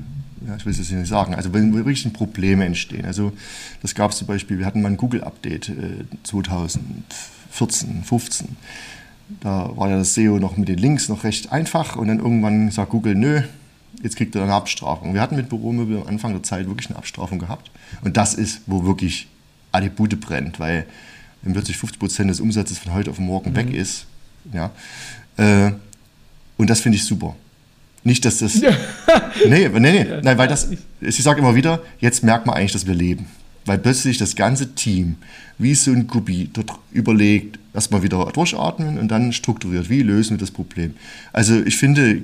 ja, 0.47 0.57
ich 0.57 0.65
will 0.65 0.73
es 0.73 0.79
jetzt 0.79 0.91
nicht 0.91 1.09
sagen, 1.09 1.35
also 1.35 1.53
wenn 1.53 1.75
wirklich 1.75 2.11
Probleme 2.13 2.65
entstehen. 2.65 3.05
Also 3.05 3.33
das 3.83 3.95
gab 3.95 4.13
es 4.13 4.19
zum 4.19 4.27
Beispiel, 4.27 4.59
wir 4.59 4.67
hatten 4.67 4.81
mal 4.81 4.89
ein 4.89 4.97
Google-Update 4.97 5.69
äh, 5.69 6.05
2014, 6.23 8.03
15. 8.03 8.49
Da 9.41 9.71
war 9.77 9.91
ja 9.91 9.99
das 9.99 10.15
SEO 10.15 10.39
noch 10.39 10.57
mit 10.57 10.69
den 10.69 10.79
Links 10.79 11.11
noch 11.11 11.25
recht 11.25 11.53
einfach 11.53 11.97
und 11.97 12.09
dann 12.09 12.19
irgendwann 12.19 12.71
sagt 12.71 12.91
Google, 12.91 13.15
nö, 13.15 13.43
jetzt 14.03 14.17
kriegt 14.17 14.35
er 14.35 14.43
eine 14.43 14.55
Abstrafung. 14.55 15.13
Wir 15.13 15.21
hatten 15.21 15.37
mit 15.37 15.51
Büromöbel 15.51 16.01
am 16.01 16.07
Anfang 16.07 16.33
der 16.33 16.43
Zeit 16.43 16.67
wirklich 16.67 16.89
eine 16.89 16.99
Abstrafung 16.99 17.39
gehabt. 17.39 17.71
Und 18.03 18.17
das 18.17 18.33
ist, 18.33 18.63
wo 18.67 18.85
wirklich 18.85 19.29
alle 19.71 19.91
Bude 19.91 20.17
brennt, 20.17 20.59
weil 20.61 20.87
wenn 21.43 21.53
plötzlich 21.53 21.77
50 21.77 21.99
Prozent 21.99 22.31
des 22.31 22.41
Umsatzes 22.41 22.79
von 22.79 22.95
heute 22.95 23.11
auf 23.11 23.19
morgen 23.19 23.51
mhm. 23.51 23.57
weg 23.57 23.75
ist, 23.75 24.07
ja. 24.53 24.71
Äh, 25.37 25.73
und 26.57 26.69
das 26.69 26.81
finde 26.81 26.97
ich 26.97 27.05
super. 27.05 27.37
Nicht, 28.05 28.25
dass 28.25 28.39
das. 28.39 28.55
nee, 29.49 29.69
nee, 29.69 29.79
nee. 29.81 30.07
Nein, 30.23 30.39
weil 30.39 30.49
das. 30.49 30.69
Ich 31.01 31.23
sage 31.23 31.41
immer 31.41 31.55
wieder, 31.55 31.81
jetzt 32.01 32.25
merkt 32.25 32.47
man 32.47 32.57
eigentlich, 32.57 32.73
dass 32.73 32.87
wir 32.87 32.95
leben. 32.95 33.27
Weil 33.65 33.79
plötzlich 33.79 34.17
das 34.17 34.35
ganze 34.35 34.75
Team, 34.75 35.17
wie 35.59 35.75
so 35.75 35.91
ein 35.91 36.07
Kubi, 36.07 36.49
dort 36.53 36.71
überlegt, 36.91 37.59
erstmal 37.75 38.03
wieder 38.03 38.25
durchatmen 38.33 38.99
und 38.99 39.09
dann 39.09 39.33
strukturiert, 39.33 39.91
wie 39.91 40.03
lösen 40.03 40.31
wir 40.31 40.39
das 40.39 40.51
Problem. 40.51 40.95
Also 41.33 41.63
ich 41.63 41.77
finde, 41.77 42.23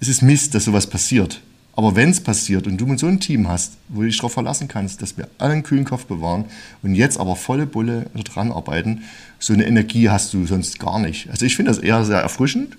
es 0.00 0.08
ist 0.08 0.22
Mist, 0.22 0.54
dass 0.54 0.64
sowas 0.64 0.86
passiert. 0.86 1.40
Aber 1.76 1.96
wenn 1.96 2.10
es 2.10 2.20
passiert 2.20 2.66
und 2.66 2.78
du 2.78 2.96
so 2.98 3.06
ein 3.06 3.20
Team 3.20 3.48
hast, 3.48 3.74
wo 3.88 4.00
du 4.00 4.06
dich 4.06 4.16
darauf 4.16 4.32
verlassen 4.32 4.68
kannst, 4.68 5.02
dass 5.02 5.16
wir 5.16 5.28
alle 5.38 5.52
einen 5.52 5.62
kühlen 5.62 5.84
Kopf 5.84 6.04
bewahren 6.06 6.44
und 6.82 6.94
jetzt 6.94 7.18
aber 7.18 7.36
volle 7.36 7.66
Bulle 7.66 8.06
dran 8.24 8.52
arbeiten, 8.52 9.02
so 9.38 9.52
eine 9.52 9.66
Energie 9.66 10.10
hast 10.10 10.34
du 10.34 10.46
sonst 10.46 10.78
gar 10.78 10.98
nicht. 10.98 11.30
Also 11.30 11.46
ich 11.46 11.56
finde 11.56 11.70
das 11.70 11.78
eher 11.78 12.04
sehr 12.04 12.18
erfrischend, 12.18 12.76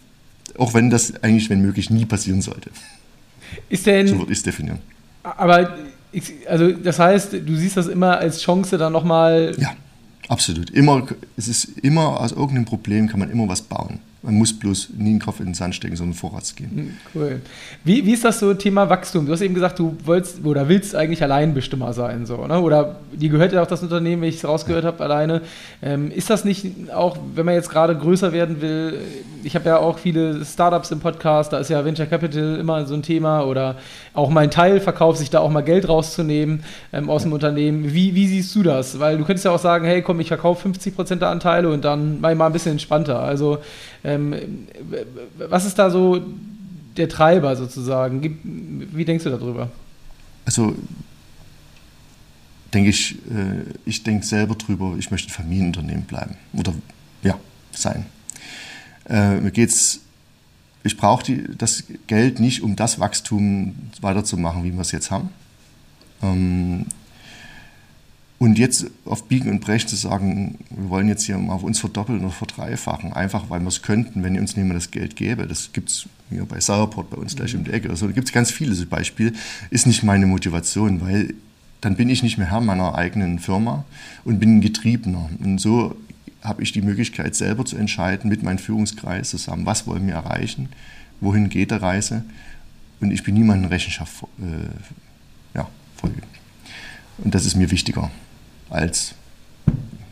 auch 0.58 0.74
wenn 0.74 0.90
das 0.90 1.24
eigentlich, 1.24 1.50
wenn 1.50 1.62
möglich, 1.62 1.90
nie 1.90 2.06
passieren 2.06 2.42
sollte. 2.42 2.70
Ist 3.70 3.86
denn, 3.86 4.08
so 4.08 4.20
würde 4.20 4.32
ich 4.32 4.40
es 4.40 4.44
definieren. 4.44 4.80
Aber 5.24 5.78
also 6.48 6.72
das 6.74 7.00
heißt, 7.00 7.34
du 7.34 7.56
siehst 7.56 7.78
das 7.78 7.88
immer 7.88 8.18
als 8.18 8.42
Chance 8.42 8.78
dann 8.78 8.92
nochmal. 8.94 9.56
Ja, 9.58 9.74
absolut. 10.28 10.70
Immer, 10.70 11.08
es 11.38 11.48
ist 11.48 11.80
immer 11.80 12.20
aus 12.20 12.32
irgendeinem 12.32 12.66
Problem 12.66 13.08
kann 13.08 13.20
man 13.20 13.32
immer 13.32 13.48
was 13.48 13.62
bauen. 13.62 14.00
Man 14.24 14.36
muss 14.36 14.58
bloß 14.58 14.90
nie 14.98 15.10
einen 15.10 15.20
Kopf 15.20 15.40
in 15.40 15.48
den 15.48 15.54
Sand 15.56 15.74
stecken, 15.74 15.96
sondern 15.96 16.14
vorwärts 16.14 16.56
gehen. 16.56 16.70
Hm, 16.70 16.98
cool. 17.16 17.42
Wie, 17.84 18.06
wie 18.06 18.14
ist 18.14 18.24
das 18.24 18.40
so 18.40 18.54
Thema 18.54 18.88
Wachstum? 18.88 19.26
Du 19.26 19.32
hast 19.32 19.42
eben 19.42 19.56
gesagt, 19.56 19.80
du 19.80 19.98
wolltest 20.06 20.46
oder 20.46 20.70
willst 20.70 20.94
eigentlich 20.96 21.24
Alleinbestimmer 21.24 21.92
sein, 21.94 22.28
so, 22.28 22.46
ne? 22.46 22.60
Oder 22.60 22.98
die 23.12 23.30
gehört 23.30 23.52
ja 23.52 23.64
auch 23.64 23.68
das 23.68 23.82
Unternehmen, 23.82 24.22
wenn 24.22 24.30
ich 24.30 24.36
es 24.36 24.46
rausgehört 24.46 24.84
ja. 24.84 24.92
habe, 24.92 25.04
alleine. 25.04 25.42
Ähm, 25.82 26.12
ist 26.12 26.30
das 26.30 26.46
nicht 26.46 26.68
auch, 26.94 27.18
wenn 27.34 27.46
man 27.48 27.56
jetzt 27.56 27.72
gerade 27.72 27.98
größer 27.98 28.32
werden 28.32 28.62
will? 28.62 29.00
Ich 29.44 29.56
habe 29.56 29.70
ja 29.70 29.78
auch 29.78 29.98
viele 29.98 30.46
Startups 30.46 30.92
im 30.92 31.00
Podcast, 31.00 31.52
da 31.52 31.58
ist 31.58 31.70
ja 31.70 31.84
Venture 31.84 32.06
Capital 32.06 32.58
immer 32.60 32.86
so 32.86 32.94
ein 32.94 33.02
Thema 33.02 33.44
oder 33.44 33.78
auch 34.14 34.30
mein 34.30 34.52
Teilverkauf, 34.52 35.18
sich 35.18 35.32
da 35.32 35.40
auch 35.40 35.50
mal 35.50 35.62
Geld 35.62 35.90
rauszunehmen 35.90 36.64
ähm, 36.94 37.10
aus 37.10 37.24
dem 37.24 37.34
Unternehmen. 37.34 37.92
Wie, 37.92 38.14
wie 38.14 38.28
siehst 38.28 38.54
du 38.56 38.62
das? 38.62 39.00
Weil 39.00 39.18
du 39.18 39.26
könntest 39.26 39.46
ja 39.46 39.52
auch 39.52 39.60
sagen, 39.60 39.86
hey, 39.86 40.04
komm, 40.04 40.20
ich 40.20 40.28
verkaufe 40.28 40.70
50% 40.70 41.16
der 41.16 41.30
Anteile 41.30 41.70
und 41.70 41.84
dann 41.84 42.22
mache 42.22 42.34
ich 42.34 42.38
mal 42.38 42.46
ein 42.46 42.54
bisschen 42.54 42.74
entspannter. 42.74 43.20
Also 43.20 43.58
ähm, 44.16 44.68
was 45.38 45.66
ist 45.66 45.78
da 45.78 45.90
so 45.90 46.22
der 46.98 47.10
Treiber 47.10 47.56
sozusagen? 47.56 48.90
Wie 48.94 49.06
denkst 49.06 49.24
du 49.24 49.30
darüber? 49.30 49.72
Also 50.46 50.76
denke 52.74 52.90
ich, 52.90 53.16
äh, 53.30 53.64
ich 53.86 54.04
denke 54.04 54.26
selber 54.26 54.56
drüber, 54.56 54.96
ich 54.98 55.12
möchte 55.12 55.30
ein 55.30 55.34
Familienunternehmen 55.34 56.04
bleiben 56.04 56.36
oder 56.54 56.74
ja, 57.24 57.40
sein. 57.72 58.06
Äh, 59.10 59.38
mir 59.38 59.52
geht's, 59.52 60.02
ich 60.84 60.98
brauche 60.98 61.38
das 61.58 61.84
Geld 62.08 62.40
nicht, 62.40 62.62
um 62.62 62.76
das 62.76 63.00
Wachstum 63.00 63.76
weiterzumachen, 64.02 64.64
wie 64.64 64.74
wir 64.74 64.82
es 64.82 64.92
jetzt 64.92 65.12
haben. 65.12 65.30
Ähm, 66.24 66.86
und 68.42 68.58
jetzt 68.58 68.88
auf 69.06 69.28
Biegen 69.28 69.52
und 69.52 69.62
Brechen 69.62 69.88
zu 69.88 69.96
sagen, 69.96 70.58
wir 70.72 70.90
wollen 70.90 71.08
jetzt 71.08 71.28
hier 71.28 71.38
mal 71.38 71.54
auf 71.54 71.62
uns 71.62 71.80
verdoppeln 71.80 72.22
oder 72.22 72.32
verdreifachen, 72.32 73.14
einfach 73.14 73.52
weil 73.52 73.60
wir 73.60 73.68
es 73.68 73.84
könnten, 73.84 74.24
wenn 74.24 74.36
uns 74.40 74.58
niemand 74.58 74.78
das 74.78 74.90
Geld 74.90 75.16
gäbe. 75.16 75.46
Das 75.46 75.74
gibt 75.74 75.90
es 75.90 76.10
hier 76.32 76.44
bei 76.46 76.60
Sauerport, 76.60 77.12
bei 77.12 77.18
uns 77.18 77.36
gleich 77.36 77.56
um 77.56 77.66
die 77.66 77.72
Ecke. 77.72 77.92
Also, 77.92 78.08
da 78.08 78.14
gibt 78.14 78.30
es 78.30 78.34
ganz 78.34 78.50
viele 78.50 78.74
so 78.74 78.88
Beispiele. 78.88 79.34
Ist 79.70 79.86
nicht 79.86 80.02
meine 80.02 80.26
Motivation, 80.26 81.02
weil 81.02 81.36
dann 81.82 81.96
bin 81.96 82.10
ich 82.10 82.24
nicht 82.24 82.40
mehr 82.40 82.50
Herr 82.50 82.62
meiner 82.62 82.96
eigenen 82.96 83.38
Firma 83.38 83.86
und 84.24 84.40
bin 84.40 84.58
ein 84.58 84.62
Getriebener. 84.62 85.30
Und 85.38 85.62
so 85.62 85.96
habe 86.42 86.64
ich 86.64 86.72
die 86.72 86.82
Möglichkeit, 86.82 87.36
selber 87.36 87.64
zu 87.64 87.78
entscheiden 87.78 88.28
mit 88.28 88.42
meinem 88.42 88.58
Führungskreis 88.58 89.30
zusammen, 89.30 89.68
was 89.68 89.86
wollen 89.86 90.08
wir 90.08 90.16
erreichen, 90.16 90.70
wohin 91.20 91.50
geht 91.50 91.70
der 91.70 91.84
Reise. 91.84 92.24
Und 93.02 93.12
ich 93.12 93.22
bin 93.22 93.36
niemandem 93.36 93.70
Rechenschaft 93.70 94.24
äh, 94.40 95.56
ja, 95.56 95.70
folge. 95.96 96.24
Und 97.20 97.36
das 97.36 97.46
ist 97.46 97.56
mir 97.56 97.70
wichtiger 97.70 98.10
als 98.72 99.14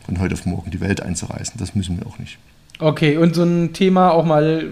von 0.06 0.20
heute 0.20 0.34
auf 0.36 0.46
morgen 0.46 0.72
die 0.72 0.82
Welt 0.82 1.02
einzureißen. 1.02 1.56
Das 1.58 1.76
müssen 1.76 1.98
wir 1.98 2.08
auch 2.08 2.20
nicht. 2.20 2.38
Okay, 2.80 3.18
und 3.18 3.36
so 3.36 3.44
ein 3.44 3.74
Thema 3.74 4.12
auch 4.12 4.26
mal 4.26 4.70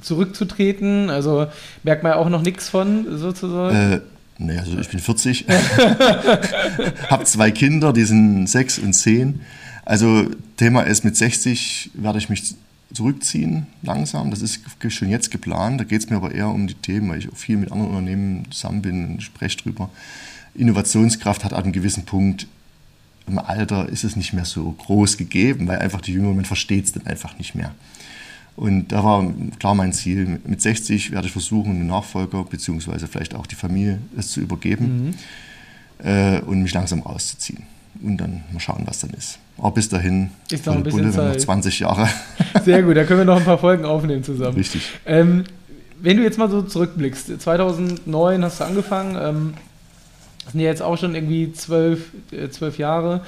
zurückzutreten, 0.00 1.10
also 1.10 1.46
merkt 1.82 2.02
man 2.02 2.12
ja 2.12 2.18
auch 2.18 2.28
noch 2.28 2.42
nichts 2.42 2.68
von 2.68 3.18
sozusagen? 3.18 3.76
Äh, 3.76 4.00
naja, 4.38 4.60
also 4.60 4.78
ich 4.78 4.88
bin 4.88 5.00
40, 5.00 5.46
habe 7.10 7.24
zwei 7.24 7.50
Kinder, 7.50 7.92
die 7.92 8.04
sind 8.04 8.46
sechs 8.48 8.78
und 8.78 8.92
zehn. 8.94 9.40
Also 9.84 10.26
Thema 10.56 10.82
ist, 10.82 11.04
mit 11.04 11.16
60 11.16 11.90
werde 11.94 12.18
ich 12.18 12.28
mich 12.28 12.54
zurückziehen, 12.92 13.66
langsam. 13.82 14.30
Das 14.30 14.40
ist 14.40 14.60
schon 14.88 15.10
jetzt 15.10 15.30
geplant. 15.30 15.80
Da 15.80 15.84
geht 15.84 16.00
es 16.00 16.10
mir 16.10 16.16
aber 16.16 16.32
eher 16.32 16.48
um 16.48 16.66
die 16.66 16.74
Themen, 16.74 17.10
weil 17.10 17.18
ich 17.18 17.30
auch 17.30 17.36
viel 17.36 17.56
mit 17.56 17.70
anderen 17.70 17.90
Unternehmen 17.90 18.50
zusammen 18.50 18.82
bin 18.82 19.06
und 19.06 19.22
spreche 19.22 19.58
drüber. 19.58 19.90
Innovationskraft 20.54 21.44
hat 21.44 21.52
an 21.52 21.64
einem 21.64 21.72
gewissen 21.72 22.04
Punkt 22.04 22.46
im 23.26 23.38
Alter 23.38 23.88
ist 23.88 24.04
es 24.04 24.16
nicht 24.16 24.32
mehr 24.32 24.44
so 24.44 24.72
groß 24.72 25.16
gegeben, 25.16 25.66
weil 25.66 25.78
einfach 25.78 26.00
die 26.00 26.12
Jüngeren, 26.12 26.36
man 26.36 26.44
versteht 26.44 26.84
es 26.84 26.92
dann 26.92 27.06
einfach 27.06 27.38
nicht 27.38 27.54
mehr. 27.54 27.74
Und 28.56 28.92
da 28.92 29.02
war 29.02 29.32
klar 29.58 29.74
mein 29.74 29.92
Ziel, 29.92 30.40
mit 30.44 30.62
60 30.62 31.10
werde 31.10 31.26
ich 31.26 31.32
versuchen, 31.32 31.72
einen 31.72 31.86
Nachfolger 31.86 32.44
beziehungsweise 32.44 33.08
vielleicht 33.08 33.34
auch 33.34 33.46
die 33.46 33.56
Familie 33.56 33.98
es 34.16 34.30
zu 34.30 34.40
übergeben 34.40 35.14
mhm. 36.00 36.06
äh, 36.06 36.40
und 36.40 36.62
mich 36.62 36.72
langsam 36.72 37.00
rauszuziehen. 37.00 37.62
Und 38.02 38.16
dann 38.18 38.42
mal 38.52 38.60
schauen, 38.60 38.82
was 38.86 39.00
dann 39.00 39.10
ist. 39.10 39.38
Aber 39.56 39.70
bis 39.70 39.88
dahin, 39.88 40.30
ist 40.50 40.66
noch 40.66 40.74
ein 40.74 40.82
bisschen 40.82 41.00
Bulle, 41.00 41.12
Zeit. 41.12 41.34
noch 41.34 41.44
20 41.44 41.80
Jahre. 41.80 42.08
Sehr 42.64 42.82
gut, 42.82 42.96
da 42.96 43.04
können 43.04 43.20
wir 43.20 43.24
noch 43.24 43.38
ein 43.38 43.44
paar 43.44 43.58
Folgen 43.58 43.84
aufnehmen 43.84 44.24
zusammen. 44.24 44.56
Richtig. 44.56 44.82
Ähm, 45.06 45.44
wenn 46.00 46.16
du 46.16 46.22
jetzt 46.22 46.38
mal 46.38 46.50
so 46.50 46.62
zurückblickst, 46.62 47.40
2009 47.40 48.44
hast 48.44 48.60
du 48.60 48.64
angefangen, 48.64 49.16
ähm, 49.20 49.54
das 50.44 50.52
sind 50.52 50.60
ja 50.60 50.68
jetzt 50.68 50.82
auch 50.82 50.98
schon 50.98 51.14
irgendwie 51.14 51.52
zwölf, 51.52 52.12
äh, 52.30 52.48
zwölf 52.50 52.78
Jahre. 52.78 53.24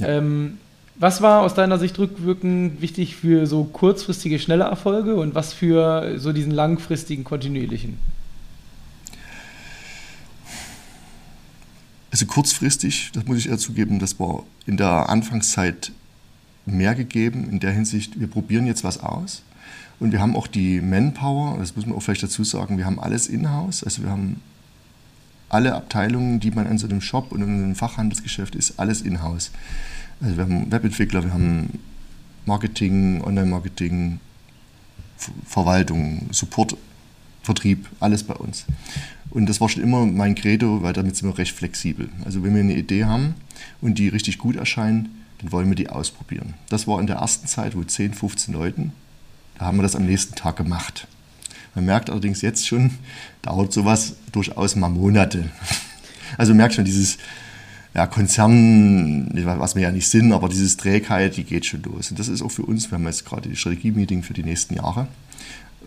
Ja. 0.00 0.08
Ähm, 0.08 0.58
was 0.96 1.22
war 1.22 1.42
aus 1.42 1.54
deiner 1.54 1.78
Sicht 1.78 1.98
rückwirkend 1.98 2.82
wichtig 2.82 3.16
für 3.16 3.46
so 3.46 3.64
kurzfristige, 3.64 4.38
schnelle 4.38 4.64
Erfolge 4.64 5.14
und 5.14 5.34
was 5.34 5.54
für 5.54 6.18
so 6.18 6.32
diesen 6.32 6.52
langfristigen, 6.52 7.24
kontinuierlichen? 7.24 7.96
Also 12.10 12.26
kurzfristig, 12.26 13.12
das 13.14 13.24
muss 13.24 13.38
ich 13.38 13.48
eher 13.48 13.56
zugeben, 13.56 13.98
das 13.98 14.18
war 14.18 14.42
in 14.66 14.76
der 14.76 15.08
Anfangszeit 15.08 15.92
mehr 16.66 16.94
gegeben, 16.94 17.48
in 17.50 17.60
der 17.60 17.72
Hinsicht, 17.72 18.20
wir 18.20 18.26
probieren 18.26 18.66
jetzt 18.66 18.84
was 18.84 19.00
aus. 19.00 19.42
Und 20.00 20.12
wir 20.12 20.20
haben 20.20 20.34
auch 20.34 20.46
die 20.46 20.80
Manpower, 20.80 21.58
das 21.58 21.76
muss 21.76 21.86
man 21.86 21.96
auch 21.96 22.00
vielleicht 22.00 22.22
dazu 22.22 22.42
sagen, 22.42 22.78
wir 22.78 22.86
haben 22.86 22.98
alles 22.98 23.26
in-house. 23.26 23.84
Also 23.84 24.02
wir 24.02 24.10
haben 24.10 24.40
alle 25.50 25.74
Abteilungen, 25.74 26.40
die 26.40 26.50
man 26.50 26.66
in 26.66 26.78
so 26.78 26.86
einem 26.88 27.00
Shop 27.00 27.32
und 27.32 27.42
in 27.42 27.48
einem 27.48 27.74
Fachhandelsgeschäft 27.74 28.54
ist, 28.54 28.78
alles 28.78 29.02
in-house. 29.02 29.50
Also 30.20 30.36
wir 30.36 30.44
haben 30.44 30.70
Webentwickler, 30.72 31.24
wir 31.24 31.34
haben 31.34 31.80
Marketing, 32.46 33.22
Online-Marketing, 33.22 34.20
Verwaltung, 35.44 36.28
Support, 36.30 36.76
Vertrieb, 37.42 37.86
alles 38.00 38.22
bei 38.22 38.34
uns. 38.34 38.64
Und 39.30 39.48
das 39.48 39.60
war 39.60 39.68
schon 39.68 39.82
immer 39.82 40.06
mein 40.06 40.34
Credo, 40.34 40.82
weil 40.82 40.92
damit 40.92 41.16
sind 41.16 41.28
wir 41.28 41.38
recht 41.38 41.54
flexibel. 41.54 42.08
Also 42.24 42.42
wenn 42.42 42.54
wir 42.54 42.60
eine 42.60 42.76
Idee 42.76 43.04
haben 43.04 43.34
und 43.80 43.98
die 43.98 44.08
richtig 44.08 44.38
gut 44.38 44.56
erscheint, 44.56 45.08
dann 45.38 45.52
wollen 45.52 45.68
wir 45.68 45.76
die 45.76 45.88
ausprobieren. 45.88 46.54
Das 46.68 46.86
war 46.86 47.00
in 47.00 47.06
der 47.06 47.16
ersten 47.16 47.46
Zeit, 47.46 47.76
wo 47.76 47.82
10, 47.82 48.14
15 48.14 48.54
Leuten, 48.54 48.92
da 49.58 49.66
haben 49.66 49.78
wir 49.78 49.82
das 49.82 49.96
am 49.96 50.06
nächsten 50.06 50.34
Tag 50.34 50.56
gemacht. 50.56 51.06
Man 51.74 51.84
merkt 51.84 52.10
allerdings 52.10 52.42
jetzt 52.42 52.66
schon, 52.66 52.90
dauert 53.42 53.72
sowas 53.72 54.14
durchaus 54.32 54.76
mal 54.76 54.88
Monate. 54.88 55.50
Also 56.38 56.54
merkt 56.54 56.74
schon 56.74 56.84
dieses 56.84 57.18
ja, 57.92 58.06
Konzern, 58.06 59.28
was 59.34 59.74
wir 59.74 59.82
ja 59.82 59.90
nicht 59.90 60.08
sind, 60.08 60.32
aber 60.32 60.48
dieses 60.48 60.76
Trägheit, 60.76 61.36
die 61.36 61.42
geht 61.42 61.66
schon 61.66 61.82
los. 61.82 62.10
Und 62.10 62.20
das 62.20 62.28
ist 62.28 62.40
auch 62.40 62.52
für 62.52 62.62
uns, 62.62 62.90
wir 62.90 62.98
haben 62.98 63.06
jetzt 63.06 63.26
gerade 63.26 63.48
die 63.48 63.56
Strategie-Meeting 63.56 64.22
für 64.22 64.32
die 64.32 64.44
nächsten 64.44 64.74
Jahre, 64.74 65.08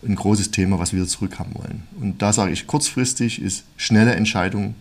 ein 0.05 0.15
großes 0.15 0.51
Thema, 0.51 0.79
was 0.79 0.91
wir 0.91 1.07
zurückhaben 1.07 1.55
wollen. 1.55 1.83
Und 1.99 2.21
da 2.21 2.33
sage 2.33 2.51
ich, 2.51 2.67
kurzfristig 2.67 3.41
ist 3.41 3.63
schnelle 3.77 4.15
Entscheidung 4.15 4.75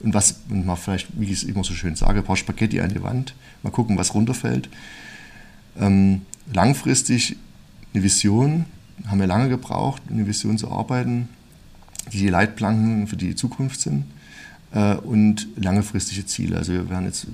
und 0.00 0.14
was, 0.14 0.40
und 0.50 0.66
mal 0.66 0.76
vielleicht, 0.76 1.08
wie 1.18 1.24
ich 1.24 1.32
es 1.32 1.42
immer 1.42 1.64
so 1.64 1.72
schön 1.72 1.96
sage, 1.96 2.18
ein 2.18 2.24
paar 2.24 2.36
Spaghetti 2.36 2.80
an 2.80 2.90
die 2.90 3.02
Wand, 3.02 3.34
mal 3.62 3.70
gucken, 3.70 3.96
was 3.96 4.14
runterfällt. 4.14 4.68
Ähm, 5.80 6.22
langfristig 6.52 7.36
eine 7.94 8.02
Vision, 8.02 8.66
haben 9.08 9.20
wir 9.20 9.26
lange 9.26 9.48
gebraucht, 9.48 10.02
eine 10.10 10.26
Vision 10.26 10.58
zu 10.58 10.70
arbeiten, 10.70 11.28
die 12.12 12.18
die 12.18 12.28
Leitplanken 12.28 13.06
für 13.06 13.16
die 13.16 13.34
Zukunft 13.34 13.80
sind 13.80 14.04
äh, 14.72 14.94
und 14.94 15.48
langfristige 15.56 16.26
Ziele. 16.26 16.56
Also 16.56 16.72
wir 16.72 16.90
werden 16.90 17.06
jetzt, 17.06 17.26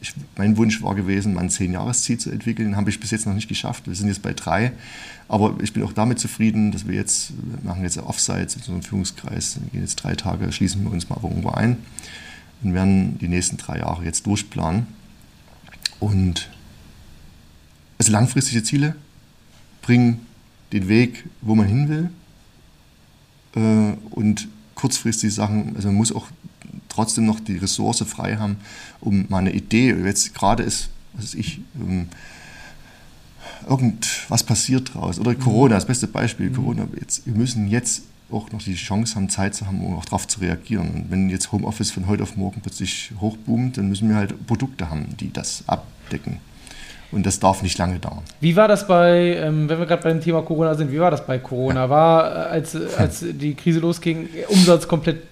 ich, 0.00 0.14
mein 0.36 0.56
Wunsch 0.56 0.82
war 0.82 0.94
gewesen, 0.94 1.34
mal 1.34 1.42
ein 1.42 1.50
Zehn-Jahres-Ziel 1.50 2.18
zu 2.18 2.30
entwickeln, 2.30 2.76
habe 2.76 2.90
ich 2.90 3.00
bis 3.00 3.10
jetzt 3.10 3.26
noch 3.26 3.34
nicht 3.34 3.48
geschafft. 3.48 3.86
Wir 3.86 3.94
sind 3.94 4.08
jetzt 4.08 4.22
bei 4.22 4.32
drei, 4.32 4.72
aber 5.28 5.56
ich 5.62 5.72
bin 5.72 5.82
auch 5.82 5.92
damit 5.92 6.18
zufrieden, 6.18 6.72
dass 6.72 6.86
wir 6.86 6.94
jetzt, 6.94 7.32
wir 7.42 7.68
machen 7.68 7.82
jetzt 7.82 7.98
Offsites 7.98 8.54
in 8.54 8.60
unserem 8.60 8.82
Führungskreis, 8.82 9.58
wir 9.60 9.70
gehen 9.70 9.82
jetzt 9.82 9.96
drei 9.96 10.14
Tage, 10.14 10.50
schließen 10.52 10.82
wir 10.84 10.92
uns 10.92 11.08
mal 11.08 11.18
irgendwo 11.22 11.50
ein 11.50 11.78
und 12.62 12.74
werden 12.74 13.18
die 13.18 13.28
nächsten 13.28 13.56
drei 13.56 13.78
Jahre 13.78 14.04
jetzt 14.04 14.26
durchplanen. 14.26 14.86
Und 15.98 16.50
also 17.98 18.12
langfristige 18.12 18.62
Ziele 18.62 18.94
bringen 19.82 20.26
den 20.72 20.88
Weg, 20.88 21.24
wo 21.40 21.54
man 21.54 21.66
hin 21.66 21.88
will. 21.88 22.10
Äh, 23.54 23.96
und 24.10 24.48
kurzfristig 24.74 25.34
Sachen, 25.34 25.74
also 25.76 25.88
man 25.88 25.96
muss 25.96 26.12
auch 26.12 26.28
trotzdem 26.88 27.26
noch 27.26 27.40
die 27.40 27.56
Ressource 27.56 28.04
frei 28.06 28.36
haben, 28.36 28.56
um 29.00 29.26
mal 29.28 29.38
eine 29.38 29.52
Idee, 29.52 29.94
jetzt 30.04 30.34
gerade 30.34 30.62
ist, 30.62 30.90
was 31.14 31.24
weiß 31.24 31.34
ich, 31.34 31.60
ähm, 31.80 32.08
irgendwas 33.68 34.42
passiert 34.44 34.94
draus. 34.94 35.18
Oder 35.18 35.34
Corona, 35.34 35.74
das 35.74 35.86
beste 35.86 36.06
Beispiel, 36.06 36.50
mhm. 36.50 36.54
Corona, 36.54 36.88
jetzt, 36.98 37.26
wir 37.26 37.34
müssen 37.34 37.68
jetzt 37.68 38.02
auch 38.30 38.50
noch 38.50 38.62
die 38.62 38.74
Chance 38.74 39.14
haben, 39.14 39.28
Zeit 39.28 39.54
zu 39.54 39.66
haben, 39.66 39.84
um 39.84 39.94
auch 39.94 40.04
darauf 40.04 40.26
zu 40.26 40.40
reagieren. 40.40 40.90
Und 40.90 41.10
wenn 41.10 41.30
jetzt 41.30 41.52
Homeoffice 41.52 41.90
von 41.90 42.06
heute 42.06 42.22
auf 42.24 42.36
morgen 42.36 42.60
plötzlich 42.60 43.12
hochboomt, 43.20 43.76
dann 43.76 43.88
müssen 43.88 44.08
wir 44.08 44.16
halt 44.16 44.46
Produkte 44.46 44.90
haben, 44.90 45.16
die 45.18 45.32
das 45.32 45.64
abdecken. 45.66 46.38
Und 47.12 47.24
das 47.24 47.38
darf 47.38 47.62
nicht 47.62 47.78
lange 47.78 47.98
dauern. 47.98 48.22
Wie 48.40 48.56
war 48.56 48.68
das 48.68 48.86
bei, 48.86 49.36
ähm, 49.36 49.68
wenn 49.68 49.78
wir 49.78 49.86
gerade 49.86 50.02
beim 50.02 50.20
Thema 50.20 50.42
Corona 50.42 50.74
sind, 50.74 50.90
wie 50.90 50.98
war 50.98 51.10
das 51.10 51.24
bei 51.24 51.38
Corona? 51.38 51.88
War, 51.88 52.30
äh, 52.30 52.38
als, 52.50 52.76
als 52.96 53.20
die 53.28 53.54
Krise 53.54 53.80
losging, 53.80 54.28
Umsatz 54.48 54.88
komplett 54.88 55.22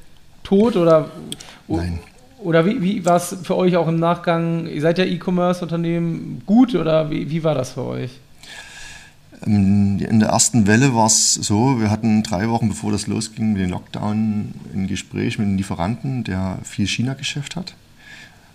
tot 0.43 0.76
oder? 0.76 1.11
Nein. 1.66 1.99
Oder 2.38 2.66
wie, 2.66 2.81
wie 2.83 3.04
war 3.04 3.16
es 3.16 3.37
für 3.43 3.57
euch 3.57 3.76
auch 3.76 3.88
im 3.88 3.99
Nachgang? 3.99 4.66
Ihr 4.66 4.81
seid 4.83 4.99
ja 4.99 5.04
E-Commerce-Unternehmen 5.04 6.43
gut 6.45 6.75
oder 6.75 7.11
wie, 7.11 7.31
wie 7.31 7.43
war 7.43 7.54
das 7.54 7.73
für 7.73 7.85
euch? 7.85 8.11
Ähm, 9.47 9.99
in 9.99 10.21
der 10.21 10.28
ersten 10.28 10.66
Welle 10.66 10.95
war 10.95 11.07
es 11.07 11.35
so, 11.35 11.81
wir 11.81 11.90
hatten 11.90 12.23
drei 12.23 12.49
Wochen 12.49 12.69
bevor 12.69 12.93
das 12.93 13.07
losging 13.07 13.54
mit 13.54 13.62
dem 13.62 13.71
Lockdown 13.71 14.54
ein 14.75 14.87
Gespräch 14.87 15.38
mit 15.38 15.49
einem 15.49 15.57
Lieferanten, 15.57 16.25
der 16.25 16.59
viel 16.62 16.87
China-Geschäft 16.87 17.57
hat. 17.57 17.75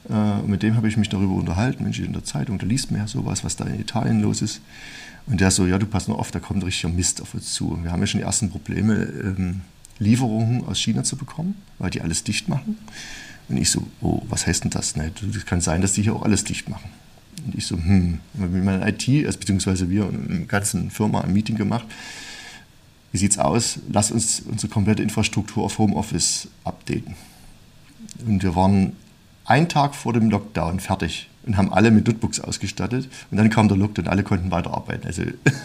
Äh, 0.09 0.41
mit 0.43 0.63
dem 0.63 0.75
habe 0.75 0.87
ich 0.87 0.97
mich 0.97 1.09
darüber 1.09 1.33
unterhalten, 1.33 1.83
Mensch, 1.83 1.99
in 1.99 2.13
der 2.13 2.23
Zeitung, 2.23 2.57
da 2.57 2.65
liest 2.65 2.91
man 2.91 3.01
ja 3.01 3.07
sowas, 3.07 3.43
was 3.43 3.55
da 3.55 3.65
in 3.65 3.79
Italien 3.79 4.21
los 4.21 4.41
ist. 4.41 4.61
Und 5.25 5.41
der 5.41 5.51
so, 5.51 5.67
ja, 5.67 5.77
du 5.77 5.85
pass 5.85 6.07
nur 6.07 6.17
auf, 6.17 6.31
da 6.31 6.39
kommt 6.39 6.63
richtiger 6.63 6.91
Mist 6.91 7.21
auf 7.21 7.33
uns 7.33 7.53
zu. 7.53 7.77
Wir 7.83 7.91
haben 7.91 7.99
ja 7.99 8.07
schon 8.07 8.19
die 8.19 8.25
ersten 8.25 8.49
Probleme, 8.49 8.95
ähm, 8.95 9.61
Lieferungen 9.99 10.65
aus 10.65 10.79
China 10.79 11.03
zu 11.03 11.17
bekommen, 11.17 11.55
weil 11.77 11.89
die 11.89 12.01
alles 12.01 12.23
dicht 12.23 12.47
machen. 12.47 12.77
Und 13.49 13.57
ich 13.57 13.69
so, 13.69 13.85
oh, 14.01 14.21
was 14.29 14.47
heißt 14.47 14.63
denn 14.63 14.71
das? 14.71 14.95
Ne? 14.95 15.11
Das 15.33 15.45
kann 15.45 15.59
sein, 15.59 15.81
dass 15.81 15.93
die 15.93 16.03
hier 16.03 16.15
auch 16.15 16.23
alles 16.23 16.43
dicht 16.43 16.69
machen. 16.69 16.89
Und 17.45 17.55
ich 17.55 17.65
so, 17.65 17.75
hm, 17.75 18.19
mit 18.33 18.63
meiner 18.63 18.87
IT, 18.87 19.07
also 19.25 19.39
beziehungsweise 19.39 19.89
wir 19.89 20.09
in 20.09 20.27
der 20.27 20.39
ganzen 20.47 20.89
Firma 20.91 21.21
ein 21.21 21.33
Meeting 21.33 21.55
gemacht. 21.55 21.85
Wie 23.11 23.17
sieht's 23.17 23.37
aus? 23.37 23.79
Lass 23.91 24.11
uns 24.11 24.41
unsere 24.41 24.71
komplette 24.71 25.01
Infrastruktur 25.01 25.63
auf 25.63 25.77
Homeoffice 25.79 26.47
updaten. 26.63 27.15
Und 28.25 28.43
wir 28.43 28.55
waren 28.55 28.93
einen 29.49 29.67
Tag 29.67 29.95
vor 29.95 30.13
dem 30.13 30.29
Lockdown 30.29 30.79
fertig 30.79 31.29
und 31.45 31.57
haben 31.57 31.73
alle 31.73 31.89
mit 31.89 32.05
Notebooks 32.07 32.39
ausgestattet. 32.39 33.09
Und 33.31 33.37
dann 33.37 33.49
kam 33.49 33.67
der 33.67 33.77
Lockdown 33.77 34.05
und 34.05 34.11
alle 34.11 34.23
konnten 34.23 34.51
weiterarbeiten. 34.51 35.07
Also, 35.07 35.23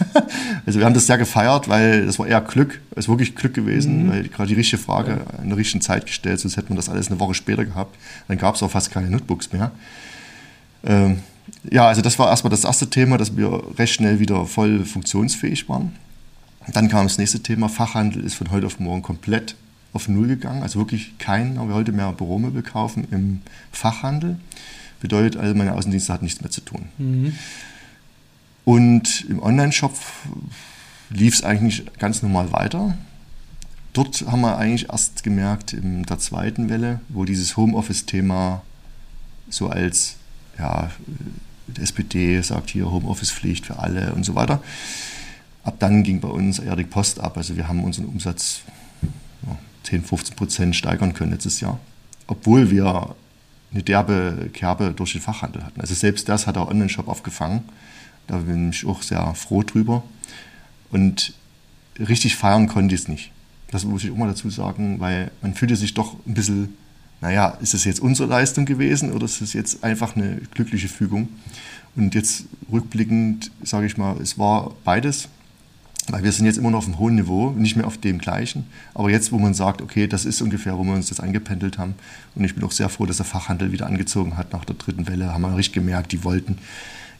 also 0.67 0.79
wir 0.79 0.87
haben 0.87 0.95
das 0.95 1.07
sehr 1.07 1.19
gefeiert, 1.19 1.69
weil 1.69 2.07
das 2.07 2.19
war 2.19 2.27
eher 2.27 2.41
Glück, 2.41 2.81
es 2.93 3.05
ist 3.05 3.09
wirklich 3.09 3.35
Glück 3.35 3.55
gewesen, 3.55 4.07
mhm. 4.07 4.11
weil 4.11 4.29
gerade 4.29 4.49
die 4.49 4.55
richtige 4.55 4.81
Frage 4.81 5.21
ja. 5.21 5.43
in 5.43 5.49
der 5.49 5.59
richtigen 5.59 5.83
Zeit 5.83 6.07
gestellt, 6.07 6.41
sonst 6.41 6.57
hätte 6.57 6.69
man 6.69 6.77
das 6.77 6.89
alles 6.89 7.09
eine 7.09 7.21
Woche 7.21 7.35
später 7.35 7.65
gehabt. 7.65 7.97
Dann 8.29 8.39
gab 8.39 8.55
es 8.55 8.63
auch 8.63 8.71
fast 8.71 8.91
keine 8.91 9.11
Notebooks 9.11 9.53
mehr. 9.53 9.71
Ähm, 10.85 11.19
ja, 11.71 11.87
also 11.89 12.01
das 12.01 12.19
war 12.19 12.29
erstmal 12.29 12.51
das 12.51 12.65
erste 12.65 12.89
Thema, 12.89 13.19
dass 13.19 13.37
wir 13.37 13.63
recht 13.79 13.95
schnell 13.95 14.19
wieder 14.19 14.47
voll 14.47 14.85
funktionsfähig 14.85 15.69
waren. 15.69 15.93
Dann 16.73 16.89
kam 16.89 17.07
das 17.07 17.19
nächste 17.19 17.41
Thema, 17.41 17.69
Fachhandel 17.69 18.25
ist 18.25 18.35
von 18.35 18.51
heute 18.51 18.67
auf 18.67 18.81
morgen 18.81 19.03
komplett 19.03 19.55
auf 19.95 20.09
Null 20.09 20.27
gegangen. 20.27 20.63
Also 20.63 20.79
wirklich 20.79 21.17
kein, 21.19 21.55
wir 21.55 21.75
heute 21.75 21.93
mehr 21.93 22.13
Büromöbel 22.13 22.63
kaufen 22.63 23.07
im 23.11 23.41
Fachhandel. 23.73 24.39
Bedeutet 25.01 25.37
also, 25.39 25.55
meine 25.55 25.75
Außendienste 25.75 26.13
hat 26.13 26.23
nichts 26.23 26.41
mehr 26.41 26.51
zu 26.51 26.61
tun. 26.61 26.89
Mhm. 26.99 27.35
Und 28.65 29.25
im 29.29 29.43
Online-Shop 29.43 29.95
lief 31.11 31.35
es 31.35 31.45
eigentlich 31.45 31.85
ganz 31.99 32.23
normal 32.23 32.53
weiter. 32.53 32.97
Dort 33.93 34.25
haben 34.27 34.41
wir 34.41 34.59
eigentlich 34.59 34.89
erst 34.91 35.23
gemerkt, 35.23 35.73
in 35.73 36.03
der 36.03 36.19
zweiten 36.19 36.69
Welle, 36.69 37.01
wo 37.09 37.25
dieses 37.25 37.57
Homeoffice-Thema 37.57 38.63
so 39.49 39.69
als, 39.69 40.17
ja, 40.59 40.91
die 41.69 41.83
SPD 41.83 42.41
sagt 42.41 42.71
hier 42.71 42.91
Homeoffice-Pflicht 42.91 43.67
für 43.67 43.79
alle 43.79 44.13
und 44.15 44.25
so 44.25 44.35
weiter. 44.35 44.63
Ab 45.63 45.77
dann 45.79 46.03
ging 46.03 46.21
bei 46.21 46.29
uns 46.29 46.59
eher 46.59 46.77
die 46.77 46.85
Post 46.85 47.21
ab. 47.21 47.37
Also 47.37 47.57
wir 47.57 47.69
haben 47.69 47.85
unseren 47.85 48.07
Umsatz 48.07 48.63
10, 49.85 50.05
15 50.05 50.37
Prozent 50.37 50.77
steigern 50.77 51.15
können 51.15 51.33
letztes 51.33 51.61
Jahr. 51.61 51.79
Obwohl 52.27 52.71
wir 52.71 53.15
eine 53.73 53.83
derbe 53.83 54.51
Kerbe 54.53 54.93
durch 54.95 55.13
den 55.13 55.21
Fachhandel 55.21 55.65
hatten. 55.65 55.81
Also 55.81 55.95
selbst 55.95 56.29
das 56.29 56.47
hat 56.47 56.57
der 56.57 56.69
Online-Shop 56.69 57.09
aufgefangen. 57.09 57.63
Da 58.27 58.39
bin 58.39 58.71
ich 58.71 58.87
auch 58.87 59.03
sehr 59.03 59.35
froh 59.35 59.63
drüber. 59.63 60.03
Und 60.91 61.35
richtig 61.99 62.37
feiern 62.37 62.69
konnte 62.69 62.95
ich 62.95 63.03
es 63.03 63.09
nicht. 63.09 63.33
Das 63.71 63.85
muss 63.85 64.05
ich 64.05 64.11
auch 64.13 64.17
mal 64.17 64.29
dazu 64.29 64.49
sagen, 64.51 65.01
weil 65.01 65.31
man 65.43 65.55
fühlte 65.55 65.75
sich 65.75 65.95
doch 65.95 66.15
ein 66.27 66.35
bisschen, 66.35 66.77
naja, 67.21 67.49
ist 67.61 67.75
es 67.75 67.85
jetzt 67.85 68.01
unsere 68.01 68.29
Leistung 68.29 68.67
gewesen 68.67 69.13
oder 69.13 69.25
ist 69.25 69.41
es 69.41 69.53
jetzt 69.53 69.83
einfach 69.83 70.15
eine 70.15 70.37
glückliche 70.53 70.89
Fügung? 70.89 71.29
Und 71.97 72.15
jetzt 72.15 72.45
rückblickend 72.71 73.51
sage 73.63 73.87
ich 73.87 73.97
mal, 73.97 74.17
es 74.21 74.39
war 74.39 74.73
beides. 74.85 75.29
Weil 76.09 76.23
wir 76.23 76.33
sind 76.33 76.45
jetzt 76.45 76.59
immer 76.59 76.71
noch 76.71 76.79
auf 76.79 76.87
einem 76.87 76.99
hohen 76.99 77.15
Niveau, 77.15 77.51
nicht 77.51 77.77
mehr 77.77 77.87
auf 77.87 77.97
dem 77.97 78.19
gleichen. 78.19 78.67
Aber 78.93 79.11
jetzt, 79.11 79.33
wo 79.33 79.39
man 79.39 79.55
sagt, 79.55 79.81
okay, 79.81 80.07
das 80.07 80.27
ist 80.27 80.43
ungefähr, 80.43 80.77
wo 80.79 80.85
wir 80.85 80.93
uns 80.93 81.09
jetzt 81.09 81.21
eingependelt 81.21 81.79
haben. 81.79 81.95
Und 82.35 82.45
ich 82.45 82.55
bin 82.55 82.63
auch 82.65 82.73
sehr 82.73 82.91
froh, 82.91 83.07
dass 83.07 83.17
der 83.17 83.27
Fachhandel 83.27 83.73
wieder 83.73 83.87
angezogen 83.87 84.37
hat 84.37 84.53
nach 84.53 84.65
der 84.67 84.77
dritten 84.77 85.07
Welle. 85.09 85.33
Haben 85.33 85.43
wir 85.43 85.57
richtig 85.57 85.75
gemerkt, 85.75 86.13
die 86.13 86.23
wollten 86.23 86.59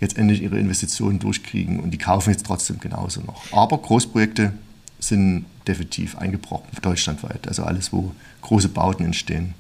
jetzt 0.01 0.19
endlich 0.19 0.43
ihre 0.43 0.59
Investitionen 0.59 1.19
durchkriegen 1.19 1.81
und 1.81 1.93
die 1.93 1.99
kaufen 1.99 2.31
jetzt 2.31 2.45
trotzdem 2.45 2.79
genauso 2.79 3.23
noch. 3.23 3.51
Aber 3.53 3.79
Großprojekte 3.79 4.53
sind 4.99 5.47
definitiv 5.67 6.19
eingebrochen, 6.19 6.67
deutschlandweit. 6.83 7.49
Also 7.49 7.65
alles, 7.65 7.93
wo 7.93 8.13
große 8.43 8.69
Bauten 8.69 9.05
entstehen, 9.05 9.55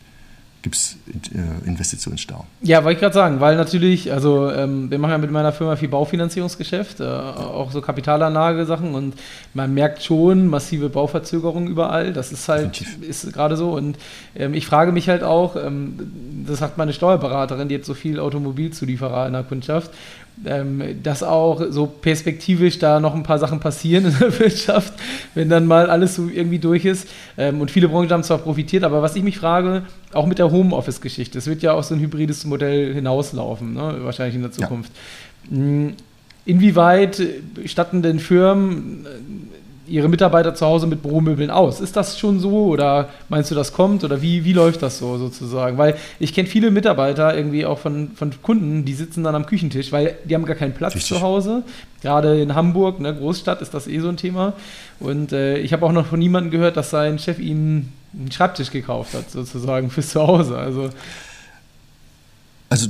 gibt 0.64 0.76
es 0.76 0.97
äh, 1.34 1.69
Investitionsstau. 1.69 2.47
Ja, 2.62 2.84
wollte 2.84 2.95
ich 2.95 3.00
gerade 3.00 3.15
sagen, 3.15 3.38
weil 3.38 3.54
natürlich, 3.54 4.10
also 4.10 4.50
ähm, 4.50 4.91
wir 4.91 4.99
machen 4.99 5.10
ja 5.10 5.19
mit 5.19 5.30
meiner 5.30 5.52
Firma 5.52 5.76
viel 5.76 5.88
Baufinanzierungsgeschäft, 5.88 7.00
äh, 7.00 7.04
auch 7.04 7.71
so 7.71 7.82
Kapitalanlage-Sachen 7.82 8.95
und 8.95 9.15
man 9.52 9.75
merkt 9.75 10.02
schon 10.02 10.49
massive 10.49 10.88
Bauverzögerungen 10.88 11.69
überall. 11.69 12.15
Das 12.15 12.32
ist 12.32 12.49
halt, 12.49 12.82
ist 13.02 13.30
gerade 13.34 13.58
so. 13.58 13.73
Und 13.73 13.99
ähm, 14.34 14.54
ich 14.54 14.67
frage 14.67 14.91
mich 14.91 15.10
halt 15.10 15.23
auch, 15.23 15.54
ähm, 15.54 16.45
das 16.47 16.60
sagt 16.60 16.78
meine 16.78 16.95
Steuerberaterin, 16.95 17.69
die 17.69 17.75
hat 17.75 17.84
so 17.84 17.93
viel 17.93 18.19
Automobilzulieferer 18.19 19.26
in 19.26 19.34
der 19.34 19.43
Kundschaft, 19.43 19.91
ähm, 20.44 20.82
dass 21.02 21.23
auch 21.23 21.62
so 21.70 21.86
perspektivisch 21.86 22.78
da 22.78 23.00
noch 23.00 23.14
ein 23.14 23.23
paar 23.23 23.38
Sachen 23.38 23.60
passieren 23.60 24.06
in 24.08 24.18
der 24.18 24.38
Wirtschaft, 24.38 24.92
wenn 25.34 25.49
dann 25.49 25.66
mal 25.66 25.88
alles 25.88 26.16
so 26.16 26.28
irgendwie 26.28 26.58
durch 26.58 26.84
ist. 26.84 27.08
Ähm, 27.36 27.60
und 27.60 27.70
viele 27.70 27.88
Branchen 27.88 28.10
haben 28.10 28.23
zwar 28.23 28.38
profitiert, 28.38 28.84
aber 28.84 29.02
was 29.02 29.16
ich 29.16 29.23
mich 29.23 29.38
frage, 29.38 29.82
auch 30.12 30.26
mit 30.26 30.38
der 30.38 30.50
Homeoffice-Geschichte, 30.50 31.38
es 31.38 31.47
wird 31.47 31.62
ja 31.62 31.73
auch 31.73 31.82
so 31.82 31.94
ein 31.94 32.00
hybrides 32.00 32.44
Modell 32.44 32.94
hinauslaufen, 32.94 33.75
ne? 33.75 33.99
wahrscheinlich 34.00 34.36
in 34.36 34.42
der 34.42 34.52
Zukunft. 34.52 34.92
Ja. 35.50 35.56
Hm, 35.56 35.94
inwieweit 36.47 37.23
statten 37.64 38.02
denn 38.02 38.18
Firmen 38.18 39.06
ihre 39.86 40.08
Mitarbeiter 40.08 40.54
zu 40.54 40.64
Hause 40.66 40.86
mit 40.86 41.02
Büromöbeln 41.02 41.50
aus. 41.50 41.80
Ist 41.80 41.97
das 41.97 42.18
schon 42.18 42.40
so 42.40 42.66
oder 42.66 43.08
meinst 43.28 43.50
du, 43.50 43.54
das 43.54 43.73
kommt 43.73 44.04
oder 44.04 44.23
wie, 44.23 44.44
wie 44.44 44.52
läuft 44.52 44.82
das 44.82 44.99
so 44.99 45.18
sozusagen? 45.18 45.78
Weil 45.78 45.97
ich 46.18 46.32
kenne 46.32 46.49
viele 46.49 46.70
Mitarbeiter 46.70 47.36
irgendwie 47.36 47.66
auch 47.66 47.78
von, 47.78 48.12
von 48.14 48.30
Kunden, 48.42 48.84
die 48.84 48.94
sitzen 48.94 49.25
dann 49.25 49.34
am 49.34 49.47
Küchentisch, 49.47 49.92
weil 49.92 50.16
die 50.25 50.34
haben 50.34 50.47
gar 50.47 50.56
keinen 50.56 50.75
Platz 50.75 50.94
Richtig. 50.94 51.16
zu 51.16 51.23
Hause. 51.23 51.62
Gerade 52.02 52.40
in 52.40 52.54
Hamburg, 52.54 53.00
ne, 53.00 53.14
Großstadt, 53.14 53.62
ist 53.62 53.75
das 53.75 53.86
eh 53.86 53.99
so 54.00 54.08
ein 54.08 54.16
Thema. 54.16 54.54
Und 55.00 55.32
äh, 55.32 55.58
ich 55.58 55.73
habe 55.73 55.84
auch 55.84 55.92
noch 55.92 56.06
von 56.06 56.18
niemandem 56.18 56.50
gehört, 56.50 56.76
dass 56.76 56.90
sein 56.90 57.18
Chef 57.18 57.38
ihm 57.38 57.88
einen 58.18 58.32
Schreibtisch 58.32 58.70
gekauft 58.70 59.14
hat, 59.14 59.30
sozusagen 59.30 59.90
fürs 59.90 60.10
Zuhause. 60.10 60.56
Also, 60.56 60.90
also 62.70 62.88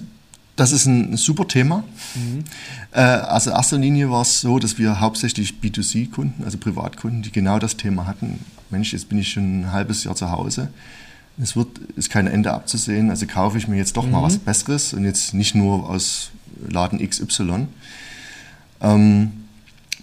das 0.57 0.73
ist 0.73 0.87
ein 0.87 1.17
super 1.17 1.49
Thema. 1.49 1.85
Mhm. 2.15 2.45
Äh, 2.93 3.01
also 3.01 3.51
in 3.51 3.57
erster 3.57 3.79
Linie 3.79 4.11
war 4.11 4.23
es 4.23 4.41
so, 4.41 4.59
dass 4.59 4.79
wir 4.79 5.01
hauptsächlich 5.01 5.55
B2C-Kunden, 5.63 6.45
also 6.45 6.59
Privatkunden, 6.59 7.23
die 7.23 7.33
genau 7.33 7.59
das 7.59 7.77
Thema 7.77 8.07
hatten. 8.07 8.39
Mensch, 8.71 8.93
jetzt 8.93 9.09
bin 9.09 9.19
ich 9.19 9.31
schon 9.31 9.63
ein 9.63 9.73
halbes 9.73 10.05
Jahr 10.05 10.15
zu 10.15 10.31
Hause. 10.31 10.69
Es 11.41 11.57
wird, 11.57 11.79
ist 11.97 12.11
kein 12.11 12.29
Ende 12.29 12.53
abzusehen, 12.53 13.11
also 13.11 13.27
kaufe 13.27 13.59
ich 13.59 13.67
mir 13.67 13.77
jetzt 13.77 13.97
doch 13.97 14.07
mhm. 14.07 14.13
mal 14.13 14.23
was 14.23 14.39
Besseres 14.39 14.93
und 14.93 15.05
jetzt 15.05 15.35
nicht 15.35 15.55
nur 15.55 15.89
aus 15.89 16.31
Laden 16.69 16.99
XY. 16.99 17.67
Ähm, 18.81 19.33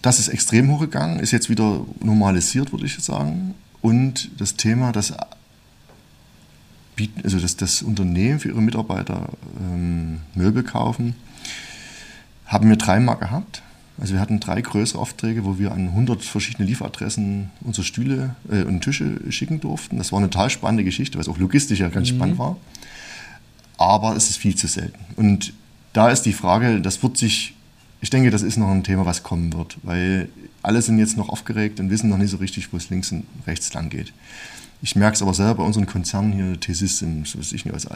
das 0.01 0.19
ist 0.19 0.27
extrem 0.27 0.69
hochgegangen, 0.71 1.19
ist 1.19 1.31
jetzt 1.31 1.49
wieder 1.49 1.85
normalisiert, 2.01 2.71
würde 2.71 2.85
ich 2.85 2.97
sagen. 2.99 3.53
Und 3.81 4.29
das 4.39 4.55
Thema, 4.55 4.91
das 4.91 5.13
bieten, 7.01 7.21
also 7.23 7.39
dass 7.39 7.57
das 7.57 7.81
Unternehmen 7.81 8.39
für 8.39 8.49
ihre 8.49 8.61
Mitarbeiter 8.61 9.29
ähm, 9.59 10.19
Möbel 10.35 10.61
kaufen, 10.61 11.15
haben 12.45 12.69
wir 12.69 12.75
dreimal 12.75 13.17
gehabt. 13.17 13.63
Also 13.99 14.13
wir 14.13 14.21
hatten 14.21 14.39
drei 14.39 14.61
größere 14.61 14.99
Aufträge, 14.99 15.43
wo 15.43 15.57
wir 15.57 15.71
an 15.71 15.87
100 15.87 16.23
verschiedene 16.23 16.67
Lieferadressen 16.67 17.49
unsere 17.61 17.85
Stühle 17.85 18.35
äh, 18.51 18.63
und 18.63 18.81
Tische 18.81 19.19
schicken 19.31 19.59
durften. 19.59 19.97
Das 19.97 20.11
war 20.11 20.19
eine 20.19 20.29
total 20.29 20.51
spannende 20.51 20.83
Geschichte, 20.83 21.15
weil 21.15 21.23
es 21.23 21.29
auch 21.29 21.39
logistisch 21.39 21.79
ja 21.79 21.89
ganz 21.89 22.11
mhm. 22.11 22.15
spannend 22.15 22.37
war. 22.37 22.57
Aber 23.77 24.15
es 24.15 24.29
ist 24.29 24.37
viel 24.37 24.55
zu 24.55 24.67
selten. 24.67 24.99
Und 25.15 25.53
da 25.93 26.09
ist 26.09 26.21
die 26.21 26.33
Frage, 26.33 26.81
das 26.81 27.01
wird 27.01 27.17
sich, 27.17 27.55
ich 28.01 28.09
denke, 28.09 28.31
das 28.31 28.41
ist 28.41 28.57
noch 28.57 28.69
ein 28.69 28.83
Thema, 28.83 29.05
was 29.05 29.21
kommen 29.21 29.53
wird, 29.53 29.77
weil 29.83 30.29
alle 30.63 30.81
sind 30.81 30.97
jetzt 30.97 31.17
noch 31.17 31.29
aufgeregt 31.29 31.79
und 31.79 31.91
wissen 31.91 32.09
noch 32.09 32.17
nicht 32.17 32.31
so 32.31 32.37
richtig, 32.37 32.73
wo 32.73 32.77
es 32.77 32.89
links 32.89 33.11
und 33.11 33.25
rechts 33.45 33.73
lang 33.73 33.89
geht. 33.89 34.11
Ich 34.81 34.95
merke 34.95 35.15
es 35.15 35.21
aber 35.21 35.35
selber 35.35 35.55
bei 35.55 35.63
unseren 35.63 35.85
Konzernen 35.85 36.33
hier, 36.33 36.59
T-Systems, 36.59 37.37
was 37.37 37.53
ich 37.53 37.65
nicht, 37.65 37.87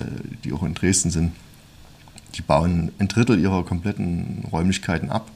die 0.43 0.53
auch 0.53 0.61
in 0.61 0.75
Dresden 0.75 1.09
sind, 1.09 1.31
die 2.35 2.43
bauen 2.43 2.91
ein 2.99 3.07
Drittel 3.07 3.39
ihrer 3.39 3.65
kompletten 3.65 4.45
Räumlichkeiten 4.51 5.09
ab. 5.09 5.31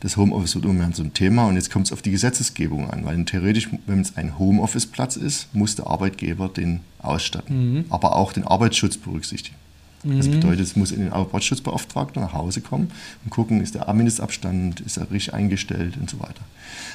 Das 0.00 0.18
Homeoffice 0.18 0.54
wird 0.54 0.66
immer 0.66 0.74
mehr 0.74 0.90
so 0.92 1.02
ein 1.02 1.14
Thema 1.14 1.46
und 1.46 1.56
jetzt 1.56 1.70
kommt 1.70 1.86
es 1.86 1.92
auf 1.92 2.02
die 2.02 2.10
Gesetzesgebung 2.10 2.90
an, 2.90 3.06
weil 3.06 3.24
theoretisch, 3.24 3.70
wenn 3.86 4.00
es 4.00 4.18
ein 4.18 4.38
Homeoffice-Platz 4.38 5.16
ist, 5.16 5.54
muss 5.54 5.74
der 5.74 5.86
Arbeitgeber 5.86 6.50
den 6.50 6.80
ausstatten, 6.98 7.72
mhm. 7.72 7.84
aber 7.88 8.14
auch 8.14 8.34
den 8.34 8.44
Arbeitsschutz 8.44 8.98
berücksichtigen. 8.98 9.56
Mhm. 10.04 10.18
Das 10.18 10.28
bedeutet, 10.28 10.60
es 10.60 10.76
muss 10.76 10.92
in 10.92 11.00
den 11.00 11.12
Arbeitsschutzbeauftragten 11.12 12.22
nach 12.22 12.32
Hause 12.32 12.60
kommen 12.60 12.90
und 13.24 13.30
gucken, 13.30 13.60
ist 13.60 13.74
der 13.74 13.92
Mindestabstand, 13.92 14.80
ist 14.80 14.96
er 14.96 15.10
richtig 15.10 15.34
eingestellt 15.34 15.96
und 16.00 16.10
so 16.10 16.20
weiter. 16.20 16.42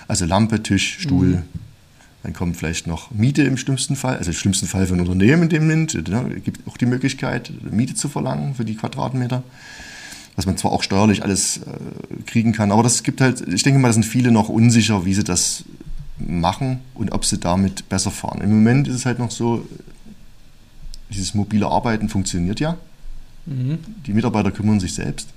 Also 0.07 0.25
Lampe, 0.25 0.63
Tisch, 0.63 0.99
Stuhl, 0.99 1.27
mhm. 1.27 1.43
Dann 2.23 2.33
kommt 2.33 2.55
vielleicht 2.55 2.85
noch 2.85 3.09
Miete 3.11 3.41
im 3.41 3.57
schlimmsten 3.57 3.95
Fall, 3.95 4.17
also 4.17 4.29
im 4.29 4.37
schlimmsten 4.37 4.67
Fall 4.67 4.85
für 4.85 4.93
ein 4.93 4.99
Unternehmen 4.99 5.43
in 5.43 5.49
dem 5.49 5.63
Moment. 5.63 6.07
Ne, 6.07 6.39
gibt 6.43 6.67
auch 6.67 6.77
die 6.77 6.85
Möglichkeit, 6.85 7.51
Miete 7.71 7.95
zu 7.95 8.09
verlangen 8.09 8.53
für 8.53 8.65
die 8.65 8.75
Quadratmeter. 8.75 9.43
was 10.35 10.45
man 10.45 10.55
zwar 10.55 10.71
auch 10.71 10.83
steuerlich 10.83 11.23
alles 11.23 11.57
äh, 11.57 12.23
kriegen 12.25 12.53
kann, 12.53 12.71
aber 12.71 12.83
das 12.83 13.03
gibt 13.03 13.21
halt, 13.21 13.41
ich 13.47 13.63
denke 13.63 13.79
mal, 13.79 13.89
da 13.89 13.93
sind 13.93 14.05
viele 14.05 14.31
noch 14.31 14.49
unsicher, 14.49 15.03
wie 15.03 15.13
sie 15.13 15.23
das 15.23 15.65
machen 16.19 16.79
und 16.93 17.11
ob 17.11 17.25
sie 17.25 17.37
damit 17.37 17.89
besser 17.89 18.11
fahren. 18.11 18.41
Im 18.41 18.51
Moment 18.51 18.87
ist 18.87 18.95
es 18.95 19.05
halt 19.05 19.19
noch 19.19 19.31
so, 19.31 19.67
dieses 21.09 21.33
mobile 21.33 21.67
Arbeiten 21.67 22.07
funktioniert 22.07 22.59
ja. 22.59 22.77
Mhm. 23.45 23.79
Die 24.05 24.13
Mitarbeiter 24.13 24.51
kümmern 24.51 24.79
sich 24.79 24.93
selbst. 24.93 25.29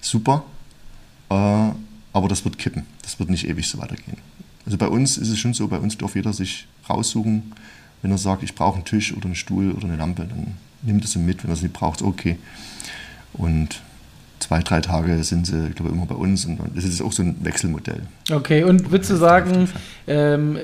Super. 0.00 0.44
Äh, 1.28 1.34
aber 2.12 2.28
das 2.28 2.44
wird 2.44 2.58
kippen. 2.58 2.84
Das 3.02 3.18
wird 3.18 3.30
nicht 3.30 3.48
ewig 3.48 3.68
so 3.68 3.78
weitergehen. 3.78 4.18
Also 4.66 4.76
bei 4.76 4.88
uns 4.88 5.16
ist 5.16 5.28
es 5.28 5.38
schon 5.38 5.54
so, 5.54 5.68
bei 5.68 5.78
uns 5.78 5.96
darf 5.96 6.14
jeder 6.14 6.32
sich 6.32 6.66
raussuchen. 6.88 7.52
Wenn 8.02 8.10
er 8.10 8.18
sagt, 8.18 8.42
ich 8.42 8.54
brauche 8.54 8.76
einen 8.76 8.84
Tisch 8.84 9.14
oder 9.14 9.26
einen 9.26 9.34
Stuhl 9.34 9.72
oder 9.72 9.84
eine 9.84 9.96
Lampe, 9.96 10.26
dann 10.26 10.54
nimmt 10.82 11.04
es 11.04 11.16
mit. 11.16 11.42
Wenn 11.42 11.50
er 11.50 11.54
es 11.54 11.62
nicht 11.62 11.74
braucht, 11.74 12.02
okay. 12.02 12.38
Und 13.32 13.82
zwei, 14.50 14.62
drei 14.62 14.80
Tage 14.80 15.22
sind 15.22 15.46
sie, 15.46 15.70
glaube 15.76 15.90
ich, 15.90 15.96
immer 15.96 16.06
bei 16.06 16.16
uns 16.16 16.44
und 16.44 16.58
das 16.74 16.82
ist 16.82 17.00
auch 17.00 17.12
so 17.12 17.22
ein 17.22 17.36
Wechselmodell. 17.44 18.02
Okay, 18.32 18.64
und 18.64 18.90
würdest 18.90 19.12
du 19.12 19.14
sagen, 19.14 19.68
ähm, 20.08 20.58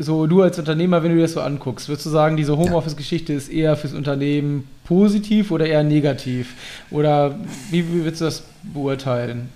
so 0.00 0.26
du 0.26 0.42
als 0.42 0.58
Unternehmer, 0.58 1.04
wenn 1.04 1.10
du 1.10 1.16
dir 1.16 1.22
das 1.22 1.34
so 1.34 1.40
anguckst, 1.40 1.88
würdest 1.88 2.06
du 2.06 2.10
sagen, 2.10 2.36
diese 2.36 2.56
Homeoffice-Geschichte 2.56 3.32
ist 3.32 3.48
eher 3.48 3.76
fürs 3.76 3.92
Unternehmen 3.92 4.66
positiv 4.82 5.52
oder 5.52 5.66
eher 5.66 5.84
negativ? 5.84 6.54
Oder 6.90 7.38
wie, 7.70 7.86
wie 7.86 8.02
würdest 8.02 8.20
du 8.20 8.24
das 8.24 8.42
beurteilen? 8.64 9.48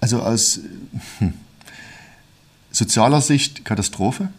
Also 0.00 0.18
aus 0.18 0.58
hm, 1.18 1.32
sozialer 2.72 3.20
Sicht 3.20 3.64
Katastrophe. 3.64 4.30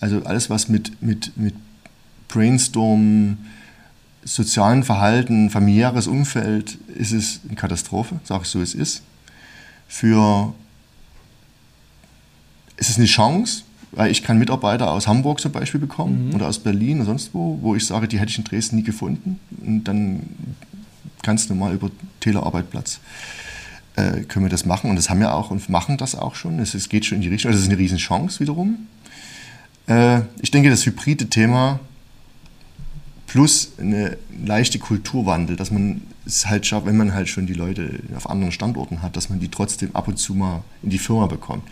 Also 0.00 0.24
alles, 0.24 0.50
was 0.50 0.68
mit, 0.68 1.00
mit, 1.00 1.36
mit 1.36 1.54
Brainstorm, 2.26 3.38
sozialen 4.24 4.84
Verhalten, 4.84 5.50
familiäres 5.50 6.06
Umfeld, 6.06 6.78
ist 6.94 7.12
es 7.12 7.40
eine 7.46 7.56
Katastrophe, 7.56 8.20
sage 8.24 8.42
ich 8.44 8.48
so, 8.48 8.60
es 8.60 8.74
ist. 8.74 9.02
Für 9.86 10.52
es 12.76 12.90
ist 12.90 12.98
eine 12.98 13.06
Chance, 13.06 13.62
weil 13.92 14.10
ich 14.10 14.22
kann 14.22 14.38
Mitarbeiter 14.38 14.90
aus 14.90 15.06
Hamburg 15.06 15.40
zum 15.40 15.52
Beispiel 15.52 15.80
bekommen 15.80 16.28
mhm. 16.28 16.34
oder 16.34 16.46
aus 16.48 16.58
Berlin 16.58 16.98
oder 16.98 17.06
sonst 17.06 17.34
wo, 17.34 17.58
wo 17.62 17.74
ich 17.74 17.86
sage, 17.86 18.06
die 18.06 18.18
hätte 18.18 18.30
ich 18.30 18.38
in 18.38 18.44
Dresden 18.44 18.76
nie 18.76 18.82
gefunden. 18.82 19.40
Und 19.64 19.84
dann 19.84 20.22
ganz 21.22 21.48
normal 21.48 21.74
über 21.74 21.90
Telearbeitplatz 22.20 23.00
äh, 23.96 24.22
können 24.22 24.44
wir 24.44 24.50
das 24.50 24.64
machen. 24.64 24.90
Und 24.90 24.96
das 24.96 25.10
haben 25.10 25.20
wir 25.20 25.34
auch 25.34 25.50
und 25.50 25.68
machen 25.68 25.96
das 25.96 26.14
auch 26.14 26.34
schon. 26.34 26.58
Es, 26.58 26.74
es 26.74 26.88
geht 26.88 27.06
schon 27.06 27.16
in 27.16 27.22
die 27.22 27.28
Richtung. 27.28 27.50
Also 27.50 27.58
es 27.58 27.64
ist 27.64 27.70
eine 27.70 27.78
Riesenchance 27.78 28.40
wiederum. 28.40 28.86
Äh, 29.86 30.20
ich 30.40 30.50
denke, 30.50 30.70
das 30.70 30.84
hybride 30.86 31.28
Thema 31.28 31.80
plus 33.28 33.72
eine 33.78 34.16
leichte 34.44 34.80
Kulturwandel, 34.80 35.54
dass 35.54 35.70
man 35.70 36.00
es 36.26 36.48
halt 36.48 36.66
schafft, 36.66 36.86
wenn 36.86 36.96
man 36.96 37.14
halt 37.14 37.28
schon 37.28 37.46
die 37.46 37.54
Leute 37.54 38.00
auf 38.16 38.28
anderen 38.28 38.52
Standorten 38.52 39.02
hat, 39.02 39.16
dass 39.16 39.28
man 39.28 39.38
die 39.38 39.48
trotzdem 39.48 39.94
ab 39.94 40.08
und 40.08 40.18
zu 40.18 40.34
mal 40.34 40.64
in 40.82 40.90
die 40.90 40.98
Firma 40.98 41.26
bekommt. 41.26 41.62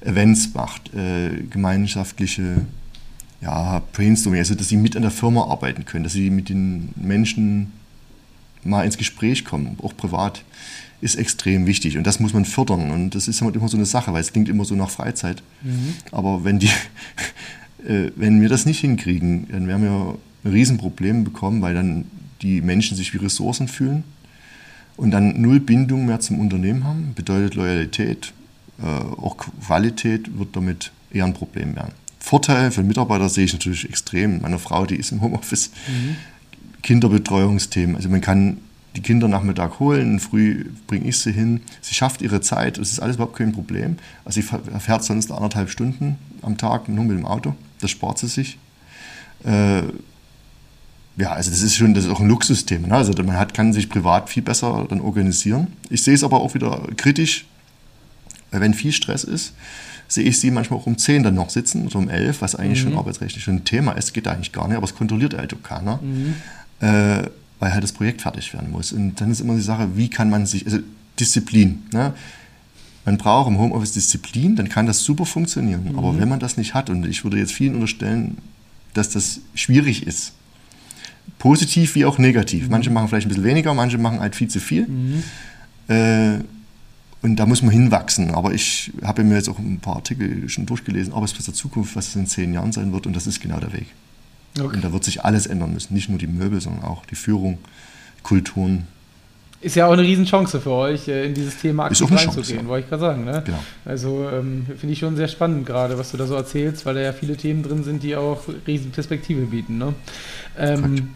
Events 0.00 0.52
macht, 0.54 0.92
äh, 0.94 1.42
gemeinschaftliche 1.50 2.66
ja, 3.40 3.82
Brainstorming, 3.92 4.40
also 4.40 4.54
dass 4.54 4.68
sie 4.68 4.76
mit 4.76 4.96
an 4.96 5.02
der 5.02 5.10
Firma 5.10 5.44
arbeiten 5.44 5.84
können, 5.84 6.04
dass 6.04 6.14
sie 6.14 6.30
mit 6.30 6.48
den 6.48 6.90
Menschen 6.96 7.72
mal 8.64 8.84
ins 8.84 8.96
Gespräch 8.96 9.44
kommen, 9.44 9.78
auch 9.82 9.96
privat, 9.96 10.42
ist 11.02 11.16
extrem 11.16 11.66
wichtig 11.66 11.98
und 11.98 12.06
das 12.06 12.20
muss 12.20 12.32
man 12.32 12.46
fördern 12.46 12.90
und 12.90 13.14
das 13.14 13.28
ist 13.28 13.42
immer 13.42 13.68
so 13.68 13.76
eine 13.76 13.86
Sache, 13.86 14.12
weil 14.14 14.22
es 14.22 14.32
klingt 14.32 14.48
immer 14.48 14.64
so 14.64 14.74
nach 14.74 14.88
Freizeit, 14.88 15.42
mhm. 15.62 15.94
aber 16.10 16.44
wenn 16.44 16.58
die, 16.58 16.70
äh, 17.86 18.10
wenn 18.16 18.40
wir 18.40 18.48
das 18.48 18.64
nicht 18.64 18.80
hinkriegen, 18.80 19.46
dann 19.50 19.68
werden 19.68 19.82
wir 19.82 20.18
ein 20.46 20.52
Riesenproblem 20.52 21.24
bekommen, 21.24 21.60
weil 21.62 21.74
dann 21.74 22.06
die 22.42 22.60
Menschen 22.60 22.96
sich 22.96 23.12
wie 23.12 23.18
Ressourcen 23.18 23.68
fühlen 23.68 24.04
und 24.96 25.10
dann 25.10 25.40
null 25.40 25.60
Bindung 25.60 26.06
mehr 26.06 26.20
zum 26.20 26.38
Unternehmen 26.40 26.84
haben, 26.84 27.12
bedeutet 27.14 27.54
Loyalität, 27.54 28.32
äh, 28.80 28.86
auch 28.86 29.36
Qualität 29.36 30.38
wird 30.38 30.54
damit 30.54 30.92
eher 31.10 31.24
ein 31.24 31.34
Problem 31.34 31.74
werden. 31.76 31.92
Vorteil 32.18 32.70
für 32.70 32.82
Mitarbeiter 32.82 33.28
sehe 33.28 33.44
ich 33.44 33.52
natürlich 33.52 33.88
extrem. 33.88 34.42
Meine 34.42 34.58
Frau, 34.58 34.84
die 34.86 34.96
ist 34.96 35.12
im 35.12 35.20
Homeoffice, 35.20 35.70
mhm. 35.86 36.16
Kinderbetreuungsthemen. 36.82 37.96
Also 37.96 38.08
man 38.08 38.20
kann 38.20 38.58
die 38.96 39.02
Kinder 39.02 39.28
Nachmittag 39.28 39.78
holen, 39.78 40.18
früh 40.18 40.66
bringe 40.86 41.08
ich 41.08 41.18
sie 41.18 41.32
hin. 41.32 41.60
Sie 41.82 41.94
schafft 41.94 42.22
ihre 42.22 42.40
Zeit, 42.40 42.78
das 42.78 42.90
ist 42.90 43.00
alles 43.00 43.16
überhaupt 43.16 43.36
kein 43.36 43.52
Problem. 43.52 43.96
Also 44.24 44.40
sie 44.40 44.46
fährt 44.80 45.04
sonst 45.04 45.30
anderthalb 45.30 45.70
Stunden 45.70 46.16
am 46.42 46.56
Tag 46.56 46.88
nur 46.88 47.04
mit 47.04 47.18
dem 47.18 47.26
Auto, 47.26 47.54
das 47.80 47.90
spart 47.90 48.18
sie 48.18 48.28
sich. 48.28 48.58
Äh, 49.44 49.82
ja, 51.16 51.32
also 51.32 51.50
das 51.50 51.62
ist 51.62 51.76
schon, 51.76 51.94
das 51.94 52.04
ist 52.04 52.10
auch 52.10 52.20
ein 52.20 52.28
Luxusthema. 52.28 52.88
Ne? 52.88 52.94
Also 52.94 53.12
man 53.22 53.38
hat, 53.38 53.54
kann 53.54 53.72
sich 53.72 53.88
privat 53.88 54.28
viel 54.28 54.42
besser 54.42 54.86
dann 54.88 55.00
organisieren. 55.00 55.68
Ich 55.88 56.02
sehe 56.02 56.14
es 56.14 56.22
aber 56.22 56.40
auch 56.40 56.54
wieder 56.54 56.86
kritisch, 56.96 57.46
wenn 58.50 58.74
viel 58.74 58.92
Stress 58.92 59.24
ist, 59.24 59.54
sehe 60.08 60.24
ich 60.24 60.38
sie 60.38 60.50
manchmal 60.50 60.78
auch 60.78 60.86
um 60.86 60.98
10 60.98 61.22
dann 61.22 61.34
noch 61.34 61.50
sitzen 61.50 61.86
oder 61.86 61.96
um 61.96 62.08
11, 62.08 62.42
was 62.42 62.54
eigentlich 62.54 62.84
mhm. 62.84 62.90
schon 62.90 62.98
arbeitsrechtlich 62.98 63.42
schon 63.42 63.56
ein 63.56 63.64
Thema 63.64 63.92
ist, 63.92 64.12
geht 64.12 64.28
eigentlich 64.28 64.52
gar 64.52 64.68
nicht, 64.68 64.76
aber 64.76 64.84
es 64.84 64.94
kontrolliert 64.94 65.36
halt 65.36 65.52
auch 65.54 65.62
keiner, 65.62 66.00
mhm. 66.02 66.34
äh, 66.80 67.22
weil 67.58 67.72
halt 67.72 67.82
das 67.82 67.92
Projekt 67.92 68.22
fertig 68.22 68.52
werden 68.52 68.70
muss. 68.70 68.92
Und 68.92 69.20
dann 69.20 69.30
ist 69.30 69.40
immer 69.40 69.54
die 69.54 69.62
Sache, 69.62 69.88
wie 69.96 70.08
kann 70.08 70.30
man 70.30 70.46
sich, 70.46 70.66
also 70.66 70.78
Disziplin, 71.18 71.82
ne? 71.92 72.12
man 73.06 73.16
braucht 73.18 73.48
im 73.48 73.58
Homeoffice 73.58 73.92
Disziplin, 73.92 74.56
dann 74.56 74.68
kann 74.68 74.86
das 74.86 75.00
super 75.00 75.24
funktionieren. 75.24 75.92
Mhm. 75.92 75.98
Aber 75.98 76.18
wenn 76.18 76.28
man 76.28 76.40
das 76.40 76.56
nicht 76.56 76.74
hat, 76.74 76.90
und 76.90 77.06
ich 77.06 77.24
würde 77.24 77.38
jetzt 77.38 77.52
vielen 77.52 77.74
unterstellen, 77.74 78.38
dass 78.94 79.10
das 79.10 79.40
schwierig 79.54 80.06
ist, 80.06 80.32
positiv 81.38 81.94
wie 81.94 82.04
auch 82.04 82.18
negativ. 82.18 82.68
Manche 82.68 82.90
machen 82.90 83.08
vielleicht 83.08 83.26
ein 83.26 83.28
bisschen 83.28 83.44
weniger, 83.44 83.74
manche 83.74 83.98
machen 83.98 84.20
halt 84.20 84.34
viel 84.36 84.48
zu 84.48 84.60
viel. 84.60 84.86
Mhm. 84.86 85.22
Äh, 85.88 86.38
und 87.22 87.36
da 87.36 87.46
muss 87.46 87.62
man 87.62 87.72
hinwachsen. 87.72 88.30
Aber 88.32 88.52
ich 88.54 88.92
habe 89.02 89.24
mir 89.24 89.36
jetzt 89.36 89.48
auch 89.48 89.58
ein 89.58 89.80
paar 89.80 89.96
Artikel 89.96 90.48
schon 90.48 90.66
durchgelesen, 90.66 91.12
aber 91.12 91.24
es 91.24 91.32
ist 91.32 91.46
der 91.46 91.54
Zukunft, 91.54 91.96
was 91.96 92.08
es 92.08 92.16
in 92.16 92.26
zehn 92.26 92.52
Jahren 92.52 92.72
sein 92.72 92.92
wird. 92.92 93.06
Und 93.06 93.16
das 93.16 93.26
ist 93.26 93.40
genau 93.40 93.58
der 93.58 93.72
Weg. 93.72 93.86
Okay. 94.58 94.76
Und 94.76 94.84
da 94.84 94.92
wird 94.92 95.04
sich 95.04 95.24
alles 95.24 95.46
ändern 95.46 95.72
müssen. 95.72 95.94
Nicht 95.94 96.08
nur 96.08 96.18
die 96.18 96.26
Möbel, 96.26 96.60
sondern 96.60 96.84
auch 96.84 97.04
die 97.06 97.14
Führung, 97.14 97.58
Kulturen. 98.22 98.86
Ist 99.60 99.74
ja 99.74 99.86
auch 99.86 99.92
eine 99.92 100.02
Riesenchance 100.02 100.60
für 100.60 100.70
euch, 100.70 101.08
äh, 101.08 101.26
in 101.26 101.34
dieses 101.34 101.58
Thema 101.58 101.86
aktiv 101.86 102.10
reinzugehen, 102.10 102.62
ja. 102.62 102.68
wollte 102.68 102.84
ich 102.84 102.88
gerade 102.90 103.00
sagen. 103.00 103.24
Ne? 103.24 103.42
Genau. 103.44 103.58
Also 103.84 104.28
ähm, 104.30 104.66
finde 104.78 104.92
ich 104.92 104.98
schon 104.98 105.16
sehr 105.16 105.28
spannend 105.28 105.66
gerade, 105.66 105.98
was 105.98 106.10
du 106.10 106.16
da 106.16 106.26
so 106.26 106.34
erzählst, 106.34 106.84
weil 106.84 106.94
da 106.94 107.00
ja 107.00 107.12
viele 107.12 107.36
Themen 107.36 107.62
drin 107.62 107.82
sind, 107.82 108.02
die 108.02 108.16
auch 108.16 108.42
Riesenperspektive 108.66 109.46
bieten. 109.46 109.78
Ne? 109.78 109.94
Ähm, 110.58 111.10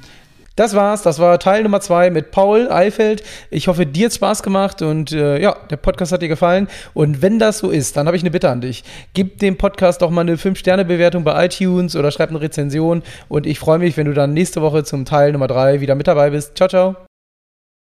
das 0.60 0.74
war's. 0.74 1.00
Das 1.02 1.18
war 1.18 1.38
Teil 1.38 1.62
Nummer 1.62 1.80
zwei 1.80 2.10
mit 2.10 2.32
Paul 2.32 2.70
Eifeld. 2.70 3.22
Ich 3.50 3.68
hoffe, 3.68 3.86
dir 3.86 4.06
hat 4.06 4.14
Spaß 4.14 4.42
gemacht 4.42 4.82
und 4.82 5.10
äh, 5.10 5.40
ja, 5.40 5.56
der 5.70 5.76
Podcast 5.76 6.12
hat 6.12 6.20
dir 6.20 6.28
gefallen. 6.28 6.68
Und 6.92 7.22
wenn 7.22 7.38
das 7.38 7.58
so 7.58 7.70
ist, 7.70 7.96
dann 7.96 8.06
habe 8.06 8.16
ich 8.16 8.22
eine 8.22 8.30
Bitte 8.30 8.50
an 8.50 8.60
dich. 8.60 8.84
Gib 9.14 9.38
dem 9.38 9.56
Podcast 9.56 10.02
doch 10.02 10.10
mal 10.10 10.22
eine 10.22 10.36
5-Sterne-Bewertung 10.36 11.24
bei 11.24 11.46
iTunes 11.46 11.96
oder 11.96 12.10
schreib 12.10 12.30
eine 12.30 12.42
Rezension. 12.42 13.02
Und 13.28 13.46
ich 13.46 13.58
freue 13.58 13.78
mich, 13.78 13.96
wenn 13.96 14.06
du 14.06 14.12
dann 14.12 14.34
nächste 14.34 14.60
Woche 14.60 14.84
zum 14.84 15.06
Teil 15.06 15.32
Nummer 15.32 15.46
drei 15.46 15.80
wieder 15.80 15.94
mit 15.94 16.06
dabei 16.06 16.30
bist. 16.30 16.56
Ciao, 16.56 16.68
ciao. 16.68 17.09